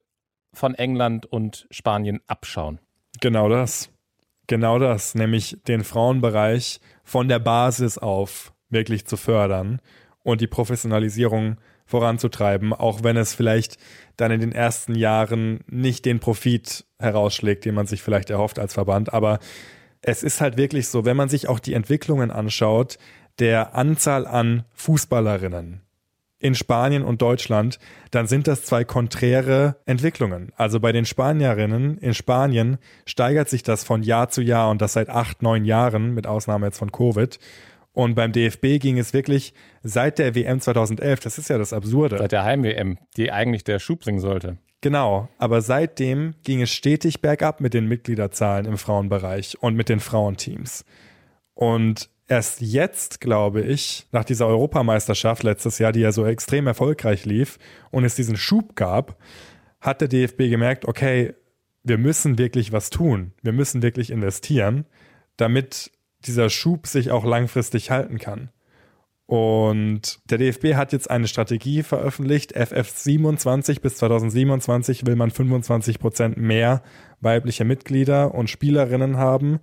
von 0.53 0.75
England 0.75 1.25
und 1.25 1.67
Spanien 1.71 2.21
abschauen? 2.27 2.79
Genau 3.21 3.49
das. 3.49 3.89
Genau 4.47 4.79
das, 4.79 5.13
nämlich 5.13 5.57
den 5.67 5.83
Frauenbereich 5.83 6.79
von 7.03 7.27
der 7.27 7.39
Basis 7.39 7.97
auf 7.97 8.53
wirklich 8.69 9.05
zu 9.05 9.17
fördern 9.17 9.81
und 10.23 10.39
die 10.41 10.47
Professionalisierung 10.47 11.57
voranzutreiben, 11.88 12.74
auch 12.74 13.03
wenn 13.03 13.17
es 13.17 13.34
vielleicht 13.34 13.77
dann 14.17 14.32
in 14.32 14.41
den 14.41 14.51
ersten 14.51 14.96
Jahren 14.96 15.62
nicht 15.67 16.06
den 16.06 16.20
Profit 16.20 16.86
herausschlägt, 17.00 17.65
den 17.65 17.75
man 17.75 17.88
sich 17.88 18.03
vielleicht 18.03 18.29
erhofft 18.29 18.60
als 18.60 18.74
Verband. 18.74 19.13
Aber 19.13 19.39
es 20.01 20.24
ist 20.24 20.41
halt 20.41 20.58
wirklich 20.58 20.88
so, 20.89 21.06
wenn 21.06 21.17
man 21.17 21.29
sich 21.29 21.48
auch 21.48 21.60
die 21.60 21.74
Entwicklungen 21.74 22.32
anschaut, 22.32 22.98
der 23.39 23.75
Anzahl 23.75 24.25
an 24.27 24.65
Fußballerinnen 24.74 25.82
in 26.39 26.53
Spanien 26.53 27.03
und 27.03 27.22
Deutschland, 27.22 27.79
dann 28.12 28.27
sind 28.27 28.48
das 28.48 28.63
zwei 28.63 28.84
konträre 28.84 29.77
Entwicklungen. 29.86 30.51
Also 30.56 30.79
bei 30.79 30.91
den 30.91 31.06
Spanierinnen 31.06 31.98
in 31.98 32.13
Spanien 32.13 32.77
steigert 33.06 33.50
sich 33.50 33.63
das 33.63 33.84
von 33.84 34.03
Jahr 34.03 34.29
zu 34.29 34.41
Jahr 34.41 34.70
und 34.70 34.82
das 34.82 34.94
seit 34.94 35.10
acht, 35.10 35.41
neun 35.41 35.65
Jahren, 35.65 36.13
mit 36.13 36.27
Ausnahme 36.27 36.67
jetzt 36.67 36.77
von 36.77 36.91
Covid. 36.91 37.39
Und 37.97 38.13
beim 38.13 38.31
DFB 38.31 38.77
ging 38.77 38.99
es 38.99 39.11
wirklich 39.11 39.55
seit 39.81 40.19
der 40.19 40.35
WM 40.35 40.61
2011, 40.61 41.19
das 41.19 41.39
ist 41.39 41.49
ja 41.49 41.57
das 41.57 41.73
Absurde. 41.73 42.19
Seit 42.19 42.31
der 42.31 42.43
Heim-WM, 42.43 42.99
die 43.17 43.31
eigentlich 43.31 43.63
der 43.63 43.79
Schub 43.79 44.01
bringen 44.01 44.19
sollte. 44.19 44.59
Genau, 44.81 45.29
aber 45.39 45.61
seitdem 45.61 46.35
ging 46.43 46.61
es 46.61 46.69
stetig 46.69 47.21
bergab 47.21 47.59
mit 47.59 47.73
den 47.73 47.87
Mitgliederzahlen 47.87 48.67
im 48.67 48.77
Frauenbereich 48.77 49.57
und 49.61 49.75
mit 49.75 49.89
den 49.89 49.99
Frauenteams. 49.99 50.85
Und 51.55 52.11
erst 52.27 52.61
jetzt, 52.61 53.19
glaube 53.19 53.61
ich, 53.61 54.05
nach 54.11 54.25
dieser 54.25 54.45
Europameisterschaft 54.45 55.41
letztes 55.41 55.79
Jahr, 55.79 55.91
die 55.91 56.01
ja 56.01 56.11
so 56.11 56.23
extrem 56.23 56.67
erfolgreich 56.67 57.25
lief 57.25 57.57
und 57.89 58.03
es 58.03 58.13
diesen 58.13 58.37
Schub 58.37 58.75
gab, 58.75 59.17
hat 59.81 60.01
der 60.01 60.07
DFB 60.07 60.51
gemerkt, 60.51 60.85
okay, 60.85 61.33
wir 61.81 61.97
müssen 61.97 62.37
wirklich 62.37 62.71
was 62.71 62.91
tun. 62.91 63.33
Wir 63.41 63.53
müssen 63.53 63.81
wirklich 63.81 64.11
investieren, 64.11 64.85
damit 65.35 65.89
dieser 66.27 66.50
Schub 66.50 66.88
sich 66.88 67.12
auch 67.12 67.25
langfristig 67.25 67.91
halten 67.91 68.19
kann. 68.19 68.50
Und 69.27 70.19
der 70.29 70.38
DFB 70.38 70.75
hat 70.75 70.93
jetzt 70.93 71.12
eine 71.12 71.27
Strategie 71.27 71.84
veröffentlicht. 71.84 72.55
FF27 72.55 73.81
bis 73.81 73.98
2027 73.98 75.05
will 75.05 75.17
man 75.17 75.31
25 75.31 76.00
Prozent 76.00 76.38
mehr 76.38 76.81
weibliche 77.19 77.65
Mitglieder 77.65 78.34
und 78.34 78.50
Spielerinnen 78.50 79.17
haben. 79.17 79.60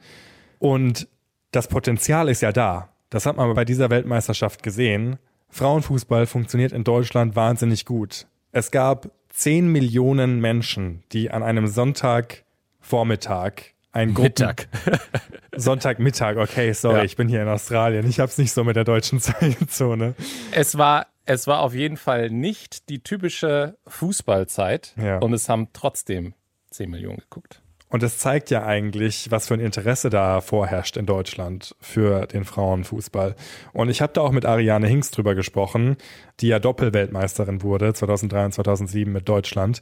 Und 0.58 1.08
das 1.50 1.68
Potenzial 1.68 2.28
ist 2.28 2.42
ja 2.42 2.52
da. 2.52 2.90
Das 3.08 3.24
hat 3.24 3.36
man 3.36 3.54
bei 3.54 3.64
dieser 3.64 3.88
Weltmeisterschaft 3.88 4.62
gesehen. 4.62 5.16
Frauenfußball 5.48 6.26
funktioniert 6.26 6.72
in 6.72 6.84
Deutschland 6.84 7.36
wahnsinnig 7.36 7.86
gut. 7.86 8.26
Es 8.52 8.70
gab 8.70 9.10
10 9.30 9.68
Millionen 9.68 10.40
Menschen, 10.40 11.04
die 11.12 11.30
an 11.30 11.42
einem 11.42 11.68
Sonntagvormittag 11.68 13.73
ein 13.94 14.12
Gruppen 14.12 14.24
Mittag. 14.24 14.68
Sonntagmittag, 15.56 16.36
okay, 16.36 16.72
sorry, 16.72 16.98
Ja. 16.98 17.04
ich 17.04 17.16
bin 17.16 17.28
hier 17.28 17.42
in 17.42 17.48
Australien. 17.48 18.06
Ich 18.08 18.20
hab's 18.20 18.38
nicht 18.38 18.52
so 18.52 18.64
mit 18.64 18.76
der 18.76 18.84
deutschen 18.84 19.20
Zeitzone. 19.20 20.14
Es 20.50 20.76
war, 20.76 21.06
es 21.26 21.46
war 21.46 21.60
auf 21.60 21.74
jeden 21.74 21.96
Fall 21.96 22.30
nicht 22.30 22.88
die 22.88 23.02
typische 23.02 23.78
Fußballzeit 23.86 24.94
Ja. 25.00 25.18
und 25.18 25.32
es 25.32 25.48
haben 25.48 25.68
trotzdem 25.72 26.34
10 26.70 26.90
Millionen 26.90 27.18
geguckt. 27.18 27.62
Und 27.94 28.02
das 28.02 28.18
zeigt 28.18 28.50
ja 28.50 28.66
eigentlich, 28.66 29.30
was 29.30 29.46
für 29.46 29.54
ein 29.54 29.60
Interesse 29.60 30.10
da 30.10 30.40
vorherrscht 30.40 30.96
in 30.96 31.06
Deutschland 31.06 31.76
für 31.80 32.26
den 32.26 32.44
Frauenfußball. 32.44 33.36
Und 33.72 33.88
ich 33.88 34.02
habe 34.02 34.12
da 34.12 34.20
auch 34.20 34.32
mit 34.32 34.44
Ariane 34.44 34.88
Hinks 34.88 35.12
drüber 35.12 35.36
gesprochen, 35.36 35.96
die 36.40 36.48
ja 36.48 36.58
Doppelweltmeisterin 36.58 37.62
wurde 37.62 37.94
2003 37.94 38.46
und 38.46 38.52
2007 38.52 39.12
mit 39.12 39.28
Deutschland. 39.28 39.80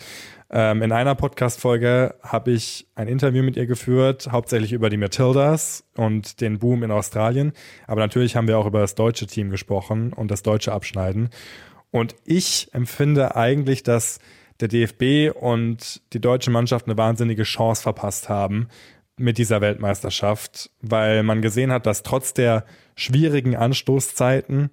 Ähm, 0.51 0.83
in 0.83 0.93
einer 0.93 1.15
Podcast-Folge 1.15 2.17
habe 2.23 2.51
ich 2.51 2.87
ein 2.97 3.09
Interview 3.09 3.43
mit 3.43 3.57
ihr 3.57 3.65
geführt, 3.65 4.29
hauptsächlich 4.31 4.75
über 4.75 4.91
die 4.91 4.99
Matildas 4.99 5.83
und 5.97 6.43
den 6.43 6.59
Boom 6.59 6.83
in 6.83 6.91
Australien. 6.91 7.55
Aber 7.87 8.03
natürlich 8.03 8.37
haben 8.37 8.47
wir 8.47 8.59
auch 8.59 8.67
über 8.67 8.81
das 8.81 8.95
deutsche 8.95 9.27
Team 9.27 9.49
gesprochen 9.49 10.13
und 10.13 10.31
das 10.31 10.43
deutsche 10.43 10.73
Abschneiden. 10.73 11.31
Und 11.91 12.15
ich 12.27 12.69
empfinde 12.75 13.37
eigentlich, 13.37 13.85
dass 13.85 14.19
der 14.63 14.69
DFB 14.69 15.37
und 15.37 16.01
die 16.13 16.21
deutsche 16.21 16.51
Mannschaft 16.51 16.87
eine 16.87 16.97
wahnsinnige 16.97 17.43
Chance 17.43 17.83
verpasst 17.83 18.29
haben 18.29 18.69
mit 19.19 19.37
dieser 19.37 19.61
Weltmeisterschaft, 19.61 20.71
weil 20.81 21.23
man 21.23 21.43
gesehen 21.43 21.73
hat, 21.73 21.87
dass 21.87 22.03
trotz 22.03 22.33
der 22.33 22.65
schwierigen 22.97 23.57
Anstoßzeiten 23.57 24.71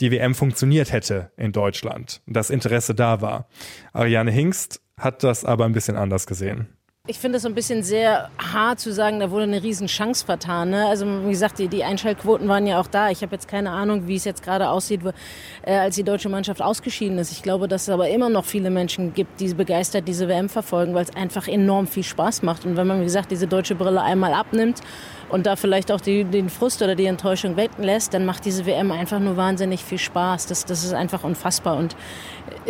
die 0.00 0.10
WM 0.10 0.34
funktioniert 0.34 0.92
hätte 0.92 1.30
in 1.36 1.52
Deutschland, 1.52 2.22
das 2.26 2.50
Interesse 2.50 2.94
da 2.94 3.20
war. 3.20 3.48
Ariane 3.92 4.30
Hingst 4.30 4.80
hat 4.98 5.22
das 5.22 5.44
aber 5.44 5.64
ein 5.64 5.72
bisschen 5.72 5.96
anders 5.96 6.26
gesehen. 6.26 6.68
Ich 7.08 7.20
finde 7.20 7.36
es 7.36 7.44
so 7.44 7.48
ein 7.48 7.54
bisschen 7.54 7.84
sehr 7.84 8.30
hart 8.36 8.80
zu 8.80 8.92
sagen, 8.92 9.20
da 9.20 9.30
wurde 9.30 9.44
eine 9.44 9.62
Riesenchance 9.62 10.26
vertan. 10.26 10.70
Ne? 10.70 10.86
Also 10.86 11.06
wie 11.06 11.30
gesagt, 11.30 11.60
die, 11.60 11.68
die 11.68 11.84
Einschaltquoten 11.84 12.48
waren 12.48 12.66
ja 12.66 12.80
auch 12.80 12.88
da. 12.88 13.10
Ich 13.10 13.22
habe 13.22 13.32
jetzt 13.32 13.46
keine 13.46 13.70
Ahnung, 13.70 14.08
wie 14.08 14.16
es 14.16 14.24
jetzt 14.24 14.42
gerade 14.42 14.68
aussieht, 14.68 15.02
äh, 15.62 15.76
als 15.76 15.94
die 15.94 16.02
deutsche 16.02 16.28
Mannschaft 16.28 16.60
ausgeschieden 16.60 17.16
ist. 17.18 17.30
Ich 17.30 17.44
glaube, 17.44 17.68
dass 17.68 17.82
es 17.82 17.90
aber 17.90 18.08
immer 18.08 18.28
noch 18.28 18.44
viele 18.44 18.70
Menschen 18.70 19.14
gibt, 19.14 19.38
die 19.38 19.54
begeistert 19.54 20.08
diese 20.08 20.26
WM 20.26 20.48
verfolgen, 20.48 20.94
weil 20.94 21.04
es 21.04 21.14
einfach 21.14 21.46
enorm 21.46 21.86
viel 21.86 22.02
Spaß 22.02 22.42
macht. 22.42 22.64
Und 22.64 22.76
wenn 22.76 22.88
man, 22.88 22.98
wie 23.00 23.04
gesagt, 23.04 23.30
diese 23.30 23.46
deutsche 23.46 23.76
Brille 23.76 24.02
einmal 24.02 24.34
abnimmt 24.34 24.80
und 25.28 25.46
da 25.46 25.54
vielleicht 25.54 25.92
auch 25.92 26.00
die, 26.00 26.24
den 26.24 26.48
Frust 26.48 26.82
oder 26.82 26.96
die 26.96 27.06
Enttäuschung 27.06 27.56
weglässt, 27.56 28.14
dann 28.14 28.26
macht 28.26 28.44
diese 28.44 28.66
WM 28.66 28.90
einfach 28.90 29.20
nur 29.20 29.36
wahnsinnig 29.36 29.84
viel 29.84 29.98
Spaß. 29.98 30.46
Das, 30.46 30.64
das 30.64 30.82
ist 30.82 30.92
einfach 30.92 31.22
unfassbar. 31.22 31.76
Und 31.76 31.94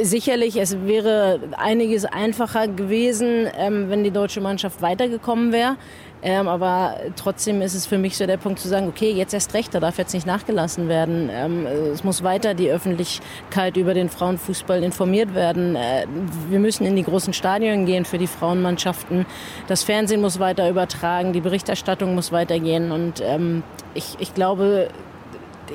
sicherlich, 0.02 0.56
es 0.56 0.76
wäre 0.86 1.40
einiges 1.56 2.04
einfacher 2.04 2.68
gewesen, 2.68 3.48
ähm, 3.56 3.90
wenn 3.90 4.04
die 4.04 4.10
deutsche 4.10 4.40
Mannschaft 4.40 4.82
weitergekommen 4.82 5.52
wäre. 5.52 5.76
Ähm, 6.22 6.48
aber 6.48 6.96
trotzdem 7.14 7.60
ist 7.60 7.74
es 7.74 7.86
für 7.86 7.98
mich 7.98 8.16
so 8.16 8.26
der 8.26 8.38
Punkt 8.38 8.58
zu 8.58 8.68
sagen, 8.68 8.88
okay, 8.88 9.12
jetzt 9.12 9.34
erst 9.34 9.52
recht, 9.54 9.74
da 9.74 9.80
darf 9.80 9.98
jetzt 9.98 10.14
nicht 10.14 10.26
nachgelassen 10.26 10.88
werden. 10.88 11.30
Ähm, 11.30 11.66
es 11.66 12.04
muss 12.04 12.24
weiter 12.24 12.54
die 12.54 12.70
Öffentlichkeit 12.70 13.76
über 13.76 13.94
den 13.94 14.08
Frauenfußball 14.08 14.82
informiert 14.82 15.34
werden. 15.34 15.76
Äh, 15.76 16.06
wir 16.48 16.58
müssen 16.58 16.86
in 16.86 16.96
die 16.96 17.04
großen 17.04 17.32
Stadien 17.32 17.86
gehen 17.86 18.04
für 18.04 18.18
die 18.18 18.26
Frauenmannschaften. 18.26 19.26
Das 19.68 19.84
Fernsehen 19.84 20.20
muss 20.20 20.40
weiter 20.40 20.68
übertragen, 20.68 21.32
die 21.32 21.40
Berichterstattung 21.40 22.14
muss 22.14 22.32
weitergehen. 22.32 22.92
Und 22.92 23.22
ähm, 23.22 23.62
ich, 23.94 24.16
ich 24.18 24.34
glaube, 24.34 24.88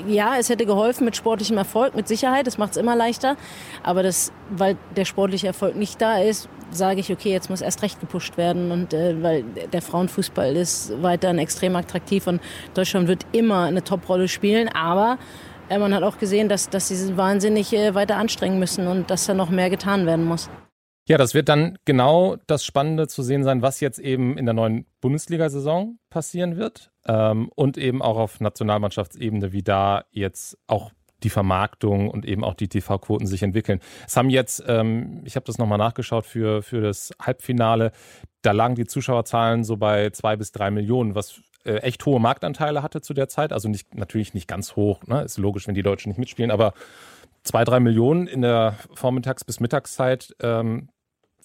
ja, 0.08 0.38
es 0.38 0.50
hätte 0.50 0.66
geholfen 0.66 1.06
mit 1.06 1.16
sportlichem 1.16 1.58
Erfolg, 1.58 1.96
mit 1.96 2.08
Sicherheit, 2.08 2.48
das 2.48 2.58
macht 2.58 2.72
es 2.72 2.78
immer 2.78 2.96
leichter. 2.96 3.36
Aber 3.84 4.04
das, 4.04 4.32
weil 4.50 4.78
der 4.96 5.06
sportliche 5.06 5.48
Erfolg 5.48 5.76
nicht 5.76 6.02
da 6.02 6.20
ist, 6.20 6.50
sage 6.72 7.00
ich, 7.00 7.12
okay, 7.12 7.32
jetzt 7.32 7.50
muss 7.50 7.62
erst 7.62 7.82
recht 7.82 8.00
gepusht 8.00 8.38
werden. 8.38 8.72
Und 8.72 8.94
äh, 8.94 9.22
weil 9.22 9.44
der 9.44 9.82
Frauenfußball 9.82 10.56
ist 10.56 10.94
weiterhin 11.02 11.38
extrem 11.38 11.76
attraktiv 11.76 12.28
und 12.28 12.42
Deutschland 12.74 13.08
wird 13.08 13.26
immer 13.32 13.64
eine 13.64 13.84
Top-Rolle 13.84 14.28
spielen. 14.28 14.70
Aber 14.70 15.18
äh, 15.70 15.78
man 15.78 15.94
hat 15.94 16.04
auch 16.04 16.18
gesehen, 16.18 16.50
dass, 16.50 16.70
dass 16.70 16.88
sie 16.88 16.96
sich 16.96 17.16
wahnsinnig 17.18 17.74
äh, 17.74 17.94
weiter 17.96 18.18
anstrengen 18.18 18.60
müssen 18.60 18.88
und 18.88 19.10
dass 19.10 19.26
da 19.26 19.34
noch 19.34 19.50
mehr 19.50 19.70
getan 19.70 20.06
werden 20.06 20.26
muss. 20.26 20.50
Ja, 21.08 21.18
das 21.18 21.34
wird 21.34 21.50
dann 21.50 21.78
genau 21.86 22.38
das 22.48 22.64
Spannende 22.64 23.08
zu 23.08 23.24
sehen 23.24 23.44
sein, 23.44 23.62
was 23.62 23.80
jetzt 23.80 24.00
eben 24.00 24.38
in 24.38 24.46
der 24.46 24.54
neuen 24.54 24.86
Bundesliga-Saison 25.02 25.98
passieren 26.10 26.58
wird 26.58 26.92
ähm, 27.06 27.50
und 27.56 27.78
eben 27.78 28.02
auch 28.02 28.18
auf 28.18 28.40
Nationalmannschaftsebene, 28.40 29.52
wie 29.52 29.64
da 29.64 30.06
jetzt 30.12 30.58
auch 30.68 30.92
die 31.24 31.30
Vermarktung 31.30 32.10
und 32.10 32.26
eben 32.26 32.44
auch 32.44 32.54
die 32.54 32.68
TV-Quoten 32.68 33.28
sich 33.28 33.44
entwickeln. 33.44 33.80
Es 34.08 34.18
haben 34.18 34.30
jetzt, 34.30 34.64
ähm, 34.68 35.22
ich 35.26 35.36
habe 35.36 35.46
das 35.46 35.58
nochmal 35.58 35.78
nachgeschaut 35.78 36.26
für, 36.26 36.62
für 36.62 36.82
das 36.82 37.12
Halbfinale, 37.20 37.92
da 38.42 38.52
lagen 38.52 38.76
die 38.76 38.86
Zuschauerzahlen 38.86 39.64
so 39.64 39.78
bei 39.78 40.10
zwei 40.12 40.36
bis 40.36 40.52
drei 40.52 40.72
Millionen, 40.72 41.14
was 41.14 41.42
äh, 41.64 41.78
echt 41.78 42.06
hohe 42.06 42.20
Marktanteile 42.20 42.82
hatte 42.82 43.02
zu 43.02 43.14
der 43.14 43.28
Zeit. 43.28 43.54
Also 43.54 43.70
nicht, 43.70 43.94
natürlich 43.96 44.34
nicht 44.34 44.48
ganz 44.48 44.76
hoch, 44.76 45.04
ne? 45.06 45.22
ist 45.22 45.38
logisch, 45.38 45.68
wenn 45.68 45.76
die 45.76 45.84
Deutschen 45.84 46.10
nicht 46.10 46.18
mitspielen, 46.18 46.52
aber 46.52 46.74
zwei, 47.44 47.64
drei 47.64 47.80
Millionen 47.80 48.28
in 48.28 48.42
der 48.42 48.76
Vormittags- 48.94 49.44
bis 49.46 49.60
Mittagszeit 49.60 50.36
ähm, 50.42 50.90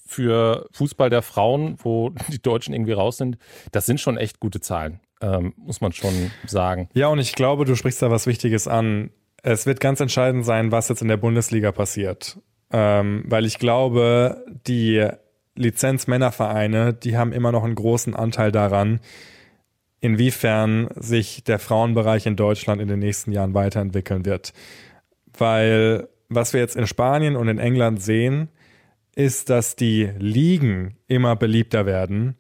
für 0.06 0.68
Fußball 0.72 1.10
der 1.10 1.22
Frauen, 1.22 1.76
wo 1.82 2.10
die 2.28 2.40
Deutschen 2.40 2.74
irgendwie 2.74 2.92
raus 2.92 3.16
sind, 3.16 3.38
das 3.72 3.86
sind 3.86 4.00
schon 4.00 4.16
echt 4.16 4.40
gute 4.40 4.60
Zahlen, 4.60 5.00
ähm, 5.20 5.54
muss 5.56 5.80
man 5.80 5.92
schon 5.92 6.30
sagen. 6.46 6.88
Ja, 6.94 7.08
und 7.08 7.18
ich 7.18 7.34
glaube, 7.34 7.64
du 7.64 7.74
sprichst 7.74 8.02
da 8.02 8.10
was 8.10 8.26
Wichtiges 8.26 8.68
an. 8.68 9.10
Es 9.42 9.66
wird 9.66 9.80
ganz 9.80 10.00
entscheidend 10.00 10.44
sein, 10.44 10.72
was 10.72 10.88
jetzt 10.88 11.02
in 11.02 11.08
der 11.08 11.16
Bundesliga 11.16 11.72
passiert. 11.72 12.38
Ähm, 12.72 13.24
weil 13.26 13.46
ich 13.46 13.58
glaube, 13.58 14.44
die 14.66 15.08
Lizenzmännervereine, 15.54 16.92
die 16.94 17.16
haben 17.16 17.32
immer 17.32 17.52
noch 17.52 17.64
einen 17.64 17.76
großen 17.76 18.14
Anteil 18.14 18.50
daran, 18.52 19.00
inwiefern 20.00 20.88
sich 20.96 21.44
der 21.44 21.58
Frauenbereich 21.58 22.26
in 22.26 22.36
Deutschland 22.36 22.80
in 22.80 22.88
den 22.88 22.98
nächsten 22.98 23.32
Jahren 23.32 23.54
weiterentwickeln 23.54 24.24
wird. 24.24 24.52
Weil 25.38 26.08
was 26.28 26.52
wir 26.52 26.60
jetzt 26.60 26.76
in 26.76 26.86
Spanien 26.86 27.36
und 27.36 27.48
in 27.48 27.58
England 27.58 28.02
sehen, 28.02 28.48
ist, 29.14 29.48
dass 29.50 29.76
die 29.76 30.10
Ligen 30.18 30.96
immer 31.06 31.36
beliebter 31.36 31.86
werden 31.86 32.36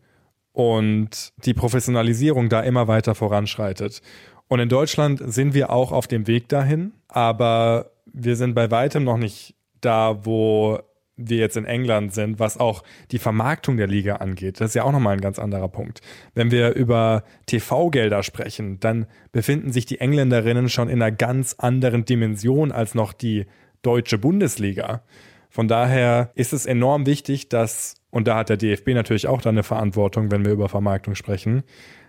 und 0.52 1.32
die 1.44 1.54
Professionalisierung 1.54 2.48
da 2.48 2.60
immer 2.60 2.88
weiter 2.88 3.14
voranschreitet. 3.14 4.02
Und 4.48 4.60
in 4.60 4.68
Deutschland 4.68 5.22
sind 5.24 5.54
wir 5.54 5.70
auch 5.70 5.92
auf 5.92 6.06
dem 6.06 6.26
Weg 6.26 6.48
dahin, 6.48 6.92
aber 7.08 7.90
wir 8.12 8.36
sind 8.36 8.54
bei 8.54 8.70
weitem 8.70 9.04
noch 9.04 9.16
nicht 9.16 9.54
da, 9.80 10.24
wo 10.24 10.80
wir 11.16 11.38
jetzt 11.38 11.56
in 11.56 11.64
England 11.64 12.12
sind, 12.12 12.38
was 12.38 12.58
auch 12.58 12.82
die 13.10 13.18
Vermarktung 13.18 13.76
der 13.76 13.86
Liga 13.86 14.16
angeht. 14.16 14.60
Das 14.60 14.70
ist 14.70 14.74
ja 14.74 14.84
auch 14.84 14.92
nochmal 14.92 15.14
ein 15.14 15.20
ganz 15.20 15.38
anderer 15.38 15.68
Punkt. 15.68 16.02
Wenn 16.34 16.50
wir 16.50 16.74
über 16.74 17.24
TV-Gelder 17.46 18.22
sprechen, 18.22 18.78
dann 18.80 19.06
befinden 19.32 19.72
sich 19.72 19.86
die 19.86 20.00
Engländerinnen 20.00 20.68
schon 20.68 20.88
in 20.88 21.00
einer 21.00 21.14
ganz 21.14 21.54
anderen 21.58 22.04
Dimension 22.04 22.70
als 22.70 22.94
noch 22.94 23.12
die 23.12 23.46
deutsche 23.82 24.18
Bundesliga. 24.18 25.02
Von 25.48 25.68
daher 25.68 26.32
ist 26.34 26.52
es 26.52 26.66
enorm 26.66 27.06
wichtig, 27.06 27.48
dass, 27.48 27.94
und 28.10 28.28
da 28.28 28.36
hat 28.36 28.50
der 28.50 28.58
DFB 28.58 28.88
natürlich 28.88 29.26
auch 29.26 29.40
dann 29.40 29.54
eine 29.54 29.62
Verantwortung, 29.62 30.30
wenn 30.30 30.44
wir 30.44 30.52
über 30.52 30.68
Vermarktung 30.68 31.14
sprechen, 31.14 31.62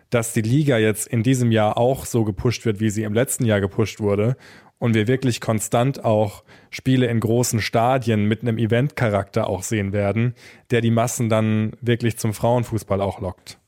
dass 0.10 0.34
die 0.34 0.42
Liga 0.42 0.78
jetzt 0.78 1.08
in 1.08 1.24
diesem 1.24 1.52
Jahr 1.52 1.78
auch 1.78 2.06
so 2.06 2.26
gepusht 2.26 2.66
wird, 2.66 2.80
wie 2.82 2.90
sie 2.90 3.04
im 3.04 3.14
letzten 3.14 3.46
Jahr 3.46 3.62
gepusht 3.62 4.00
wurde 4.00 4.36
und 4.80 4.94
wir 4.94 5.08
wirklich 5.08 5.42
konstant 5.42 6.04
auch 6.04 6.44
Spiele 6.70 7.08
in 7.08 7.20
großen 7.20 7.62
Stadien 7.62 8.26
mit 8.26 8.42
einem 8.42 8.58
Eventcharakter 8.58 9.48
auch 9.48 9.64
sehen 9.64 9.94
werden, 9.94 10.36
der 10.72 10.82
die 10.82 10.92
Massen 10.92 11.30
dann 11.30 11.74
wirklich 11.82 12.18
zum 12.18 12.34
Frauenfußball 12.34 13.02
auch 13.02 13.20
lockt. 13.20 13.60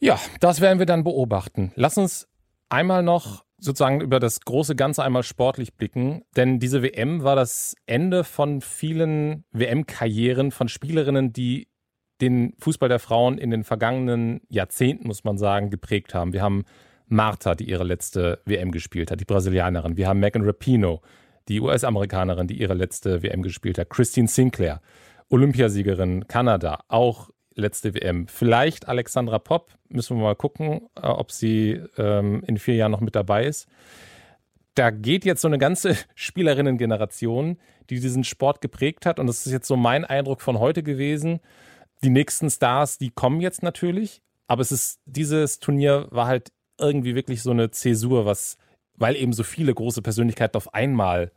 Ja, 0.00 0.18
das 0.40 0.60
werden 0.60 0.78
wir 0.78 0.86
dann 0.86 1.04
beobachten. 1.04 1.72
Lass 1.76 1.98
uns 1.98 2.28
einmal 2.68 3.02
noch 3.02 3.44
sozusagen 3.58 4.00
über 4.00 4.20
das 4.20 4.40
große 4.40 4.74
Ganze 4.74 5.02
einmal 5.02 5.22
sportlich 5.22 5.74
blicken, 5.74 6.22
denn 6.36 6.58
diese 6.58 6.82
WM 6.82 7.22
war 7.22 7.36
das 7.36 7.74
Ende 7.86 8.24
von 8.24 8.62
vielen 8.62 9.44
WM-Karrieren 9.52 10.50
von 10.50 10.68
Spielerinnen, 10.68 11.32
die 11.32 11.68
den 12.22 12.54
Fußball 12.58 12.88
der 12.88 12.98
Frauen 12.98 13.38
in 13.38 13.50
den 13.50 13.64
vergangenen 13.64 14.40
Jahrzehnten, 14.48 15.06
muss 15.06 15.24
man 15.24 15.38
sagen, 15.38 15.70
geprägt 15.70 16.14
haben. 16.14 16.32
Wir 16.32 16.42
haben 16.42 16.64
Marta, 17.10 17.54
die 17.54 17.68
ihre 17.68 17.84
letzte 17.84 18.40
WM 18.46 18.70
gespielt 18.70 19.10
hat, 19.10 19.20
die 19.20 19.24
Brasilianerin. 19.24 19.96
Wir 19.96 20.08
haben 20.08 20.20
Megan 20.20 20.44
Rapino, 20.44 21.02
die 21.48 21.60
US-Amerikanerin, 21.60 22.46
die 22.46 22.60
ihre 22.60 22.74
letzte 22.74 23.22
WM 23.22 23.42
gespielt 23.42 23.78
hat. 23.78 23.90
Christine 23.90 24.28
Sinclair, 24.28 24.80
Olympiasiegerin 25.28 26.28
Kanada, 26.28 26.80
auch 26.88 27.30
letzte 27.54 27.94
WM. 27.94 28.28
Vielleicht 28.28 28.88
Alexandra 28.88 29.38
Popp, 29.38 29.74
müssen 29.88 30.16
wir 30.16 30.22
mal 30.22 30.36
gucken, 30.36 30.88
äh, 30.96 31.06
ob 31.06 31.32
sie 31.32 31.82
ähm, 31.98 32.42
in 32.46 32.58
vier 32.58 32.76
Jahren 32.76 32.92
noch 32.92 33.00
mit 33.00 33.16
dabei 33.16 33.44
ist. 33.44 33.68
Da 34.74 34.90
geht 34.90 35.24
jetzt 35.24 35.42
so 35.42 35.48
eine 35.48 35.58
ganze 35.58 35.96
Spielerinnen-Generation, 36.14 37.58
die 37.90 38.00
diesen 38.00 38.24
Sport 38.24 38.60
geprägt 38.60 39.04
hat. 39.04 39.18
Und 39.18 39.26
das 39.26 39.44
ist 39.46 39.52
jetzt 39.52 39.66
so 39.66 39.76
mein 39.76 40.04
Eindruck 40.04 40.40
von 40.40 40.60
heute 40.60 40.82
gewesen. 40.82 41.40
Die 42.04 42.10
nächsten 42.10 42.48
Stars, 42.50 42.98
die 42.98 43.10
kommen 43.10 43.40
jetzt 43.40 43.62
natürlich. 43.62 44.22
Aber 44.46 44.62
es 44.62 44.72
ist, 44.72 45.00
dieses 45.04 45.58
Turnier 45.58 46.06
war 46.10 46.26
halt 46.26 46.52
irgendwie 46.80 47.14
wirklich 47.14 47.42
so 47.42 47.50
eine 47.50 47.70
Zäsur, 47.70 48.26
was, 48.26 48.56
weil 48.96 49.16
eben 49.16 49.32
so 49.32 49.42
viele 49.42 49.72
große 49.74 50.02
Persönlichkeiten 50.02 50.56
auf 50.56 50.74
einmal 50.74 51.32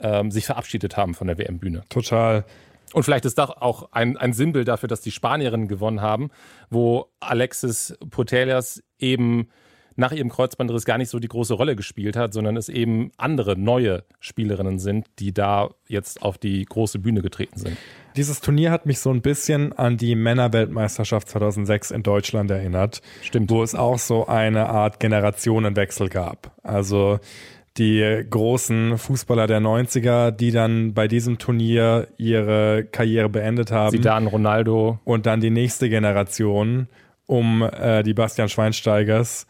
ähm, 0.00 0.30
sich 0.30 0.46
verabschiedet 0.46 0.96
haben 0.96 1.14
von 1.14 1.26
der 1.26 1.38
WM-Bühne. 1.38 1.82
Total. 1.88 2.44
Und 2.92 3.02
vielleicht 3.02 3.24
ist 3.24 3.38
das 3.38 3.50
auch 3.50 3.90
ein, 3.92 4.16
ein 4.16 4.32
Sinnbild 4.32 4.68
dafür, 4.68 4.88
dass 4.88 5.00
die 5.00 5.10
Spanierinnen 5.10 5.68
gewonnen 5.68 6.00
haben, 6.00 6.30
wo 6.70 7.10
Alexis 7.20 7.98
Putellas 8.10 8.82
eben 8.98 9.48
nach 9.96 10.12
ihrem 10.12 10.28
Kreuzbandriss 10.28 10.84
gar 10.84 10.98
nicht 10.98 11.08
so 11.08 11.18
die 11.18 11.28
große 11.28 11.54
Rolle 11.54 11.76
gespielt 11.76 12.16
hat, 12.16 12.32
sondern 12.32 12.56
es 12.56 12.68
eben 12.68 13.12
andere 13.16 13.56
neue 13.56 14.04
Spielerinnen 14.20 14.78
sind, 14.78 15.06
die 15.18 15.32
da 15.32 15.70
jetzt 15.88 16.22
auf 16.22 16.38
die 16.38 16.64
große 16.64 16.98
Bühne 16.98 17.22
getreten 17.22 17.58
sind. 17.58 17.76
Dieses 18.16 18.40
Turnier 18.40 18.70
hat 18.70 18.86
mich 18.86 19.00
so 19.00 19.10
ein 19.10 19.22
bisschen 19.22 19.72
an 19.72 19.96
die 19.96 20.14
Männerweltmeisterschaft 20.14 21.28
2006 21.28 21.90
in 21.90 22.02
Deutschland 22.02 22.50
erinnert. 22.50 23.02
Stimmt. 23.22 23.50
Wo 23.50 23.62
es 23.62 23.74
auch 23.74 23.98
so 23.98 24.26
eine 24.26 24.68
Art 24.68 25.00
Generationenwechsel 25.00 26.08
gab. 26.08 26.52
Also 26.62 27.18
die 27.76 28.24
großen 28.30 28.98
Fußballer 28.98 29.48
der 29.48 29.60
90er, 29.60 30.30
die 30.30 30.52
dann 30.52 30.94
bei 30.94 31.08
diesem 31.08 31.38
Turnier 31.38 32.06
ihre 32.18 32.84
Karriere 32.84 33.28
beendet 33.28 33.72
haben. 33.72 33.96
Zidane, 33.96 34.28
Ronaldo. 34.28 35.00
Und 35.04 35.26
dann 35.26 35.40
die 35.40 35.50
nächste 35.50 35.88
Generation 35.88 36.86
um 37.26 37.62
äh, 37.62 38.02
die 38.02 38.14
Bastian 38.14 38.48
Schweinsteigers 38.48 39.46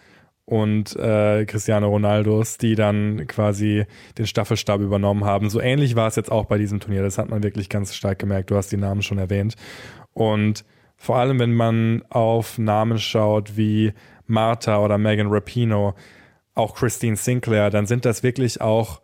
und 0.46 0.94
äh, 0.96 1.46
Cristiano 1.46 1.88
Ronaldos, 1.88 2.58
die 2.58 2.74
dann 2.74 3.26
quasi 3.26 3.86
den 4.18 4.26
Staffelstab 4.26 4.80
übernommen 4.80 5.24
haben. 5.24 5.48
So 5.48 5.60
ähnlich 5.60 5.96
war 5.96 6.08
es 6.08 6.16
jetzt 6.16 6.30
auch 6.30 6.44
bei 6.44 6.58
diesem 6.58 6.80
Turnier. 6.80 7.02
Das 7.02 7.18
hat 7.18 7.30
man 7.30 7.42
wirklich 7.42 7.68
ganz 7.68 7.94
stark 7.94 8.18
gemerkt. 8.18 8.50
Du 8.50 8.56
hast 8.56 8.70
die 8.70 8.76
Namen 8.76 9.02
schon 9.02 9.18
erwähnt. 9.18 9.54
Und 10.12 10.64
vor 10.96 11.16
allem, 11.16 11.38
wenn 11.38 11.54
man 11.54 12.02
auf 12.10 12.58
Namen 12.58 12.98
schaut 12.98 13.56
wie 13.56 13.92
Martha 14.26 14.78
oder 14.78 14.98
Megan 14.98 15.28
Rapino, 15.28 15.94
auch 16.54 16.74
Christine 16.74 17.16
Sinclair, 17.16 17.70
dann 17.70 17.86
sind 17.86 18.04
das 18.04 18.22
wirklich 18.22 18.60
auch, 18.60 19.00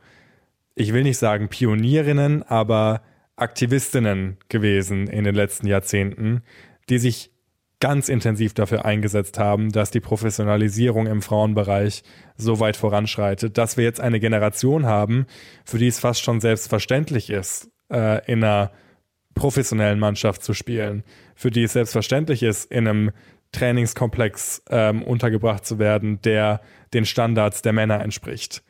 ich 0.75 0.93
will 0.93 1.03
nicht 1.03 1.19
sagen 1.19 1.49
Pionierinnen, 1.49 2.43
aber 2.43 3.03
Aktivistinnen 3.37 4.37
gewesen 4.49 5.07
in 5.09 5.25
den 5.25 5.35
letzten 5.35 5.67
Jahrzehnten, 5.67 6.43
die 6.89 6.99
sich 6.99 7.33
ganz 7.81 8.09
intensiv 8.11 8.55
dafür 8.55 8.85
eingesetzt 8.85 9.39
haben, 9.39 9.73
dass 9.73 9.91
die 9.91 10.01
Professionalisierung 10.01 11.07
im 11.07 11.23
Frauenbereich 11.23 12.03
so 12.37 12.61
weit 12.61 12.77
voranschreitet, 12.77 13.57
dass 13.59 13.77
wir 13.77 13.85
jetzt 13.85 14.01
eine 14.01 14.21
Generation 14.21 14.87
haben, 14.87 15.27
für 15.65 15.79
die 15.79 15.89
es 15.89 15.99
fast 15.99 16.23
schon 16.23 16.41
selbstverständlich 16.41 17.31
ist, 17.31 17.71
äh, 17.91 18.25
in 18.31 18.45
einer 18.45 18.71
professionellen 19.35 19.99
Mannschaft 19.99 20.43
zu 20.43 20.53
spielen, 20.53 21.05
für 21.35 21.51
die 21.51 21.63
es 21.63 21.73
selbstverständlich 21.73 22.43
ist, 22.43 22.71
in 22.71 22.87
einem 22.87 23.11
Trainingskomplex 23.53 24.63
ähm, 24.71 25.03
untergebracht 25.03 25.65
zu 25.65 25.79
werden, 25.79 26.21
der 26.23 26.61
den 26.93 27.05
Standards 27.05 27.63
der 27.63 27.73
Männer 27.73 28.01
entspricht. 28.01 28.63